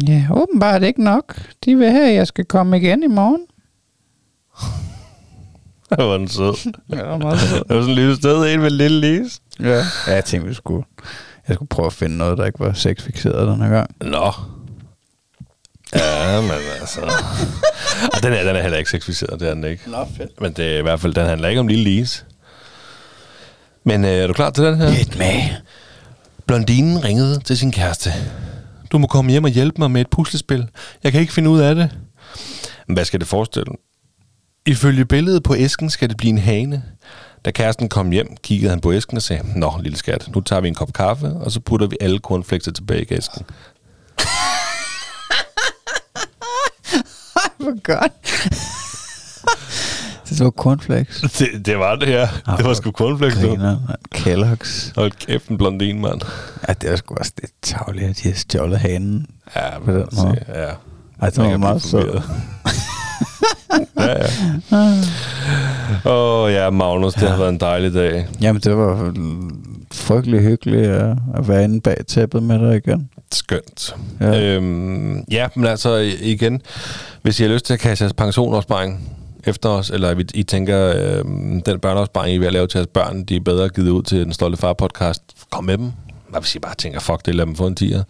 [0.07, 1.41] Ja, åbenbart ikke nok.
[1.65, 3.45] De vil have, at jeg skal komme igen i morgen.
[5.89, 6.73] Det var den sød.
[6.89, 7.39] Ja, det var meget.
[7.39, 9.39] Det var sådan et lille sted, en med lille Lise.
[9.59, 9.85] Ja.
[10.07, 10.85] ja, jeg tænkte, vi skulle,
[11.47, 13.95] jeg skulle prøve at finde noget, der ikke var sexfixeret den her gang.
[14.01, 14.31] Nå.
[15.95, 17.01] Ja, men altså...
[18.13, 19.89] Og den, er, den er heller ikke sexficeret, det er den ikke.
[19.89, 20.41] Nå, fedt.
[20.41, 22.23] Men det er i hvert fald, den handler ikke om lille Lise.
[23.83, 24.89] Men øh, er du klar til den her?
[24.89, 25.41] Lidt med.
[26.45, 28.13] Blondinen ringede til sin kæreste.
[28.95, 30.69] Du må komme hjem og hjælpe mig med et puslespil.
[31.03, 31.97] Jeg kan ikke finde ud af det.
[32.87, 33.73] Men hvad skal det forestille?
[34.65, 36.83] Ifølge billedet på æsken skal det blive en hane.
[37.45, 40.61] Da kæresten kom hjem, kiggede han på æsken og sagde, Nå, lille skat, nu tager
[40.61, 43.45] vi en kop kaffe, og så putter vi alle cornflakes tilbage i æsken.
[47.57, 48.11] Hvor godt.
[50.29, 51.21] det var cornflakes.
[51.39, 52.27] Det, det var det her.
[52.57, 53.37] Det var sgu cornflakes.
[53.37, 53.97] Griner, mand.
[54.15, 54.91] Kellogg's.
[54.95, 56.21] Hold kæft, en blondine, mand.
[56.67, 59.27] Ja, det er sgu også lidt tavligt, at de har stjålet hanen.
[59.55, 60.45] Ja, På den måde.
[60.47, 60.69] Ja.
[61.21, 62.23] Ej, det var meget sødt.
[63.97, 64.27] ja, ja.
[66.05, 68.27] Åh, oh, ja, Magnus, det har været en dejlig dag.
[68.41, 69.13] Jamen, det var
[69.91, 73.09] frygtelig hyggeligt at, at være inde bag tæppet med dig igen.
[73.31, 73.95] Skønt.
[74.19, 74.31] Ja.
[74.31, 74.55] Ja.
[74.55, 76.61] Øhm, ja, men altså igen,
[77.21, 79.09] hvis I har lyst til at kaste jeres pensionopsparing
[79.45, 81.25] efter os, eller vi, I tænker, øh,
[81.65, 84.03] den børneopsparing, I er ved at lave til jeres børn, de er bedre givet ud
[84.03, 85.91] til den stolte far podcast, kom med dem.
[86.29, 88.03] Hvad hvis I bare tænker, fuck det, lad dem få en tier.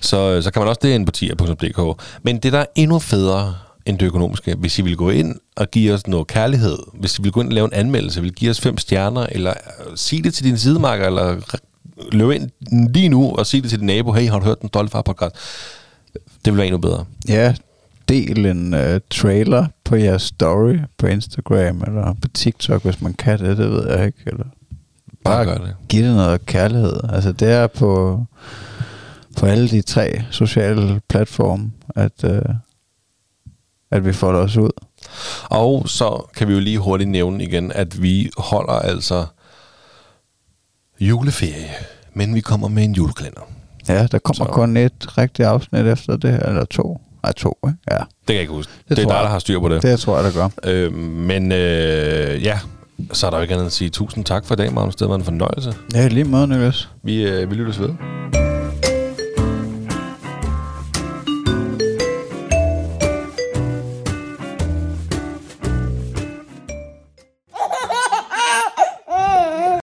[0.00, 2.02] Så, øh, så kan man også det ind på tier.dk.
[2.22, 3.54] Men det, der er endnu federe
[3.86, 7.22] end det økonomiske, hvis I vil gå ind og give os noget kærlighed, hvis I
[7.22, 9.98] vil gå ind og lave en anmeldelse, vil give os fem stjerner, eller øh, sig
[9.98, 11.36] sige det til din sidemarker, eller
[12.12, 12.50] løb ind
[12.94, 15.02] lige nu og sige det til din nabo, hey, har du hørt den stolte far
[15.02, 15.34] podcast?
[16.14, 17.04] Det vil være endnu bedre.
[17.28, 17.54] Ja,
[18.08, 18.80] del en uh,
[19.10, 23.88] trailer på jeres story på Instagram eller på TikTok, hvis man kan det, det ved
[23.90, 24.18] jeg ikke.
[24.26, 24.44] Eller
[25.24, 25.76] Bare bare gør det.
[25.88, 27.00] giv det noget kærlighed.
[27.12, 28.24] Altså det er på,
[29.38, 32.54] på alle de tre sociale platforme, at, uh,
[33.90, 34.70] at vi får det også ud.
[35.50, 39.26] Og så kan vi jo lige hurtigt nævne igen, at vi holder altså
[41.00, 41.70] juleferie,
[42.14, 43.40] men vi kommer med en julekalender.
[43.88, 44.52] Ja, der kommer Så- så.
[44.52, 47.00] kun et rigtigt afsnit efter det her, eller to.
[47.22, 47.78] Nej, to, ikke?
[47.90, 48.72] Ja, Det kan jeg ikke huske.
[48.78, 49.82] Det, Det det er dig, der har styr på det.
[49.82, 50.48] det tror jeg, der gør.
[50.64, 52.58] Øh, men øh, ja,
[53.12, 54.94] så er der jo ikke andet at sige tusind tak for i dag, Magnus.
[54.96, 55.74] Det har været en fornøjelse.
[55.94, 56.88] Ja, lige måde, Niklas.
[57.02, 57.88] Vi, øh, vi lyttes ved.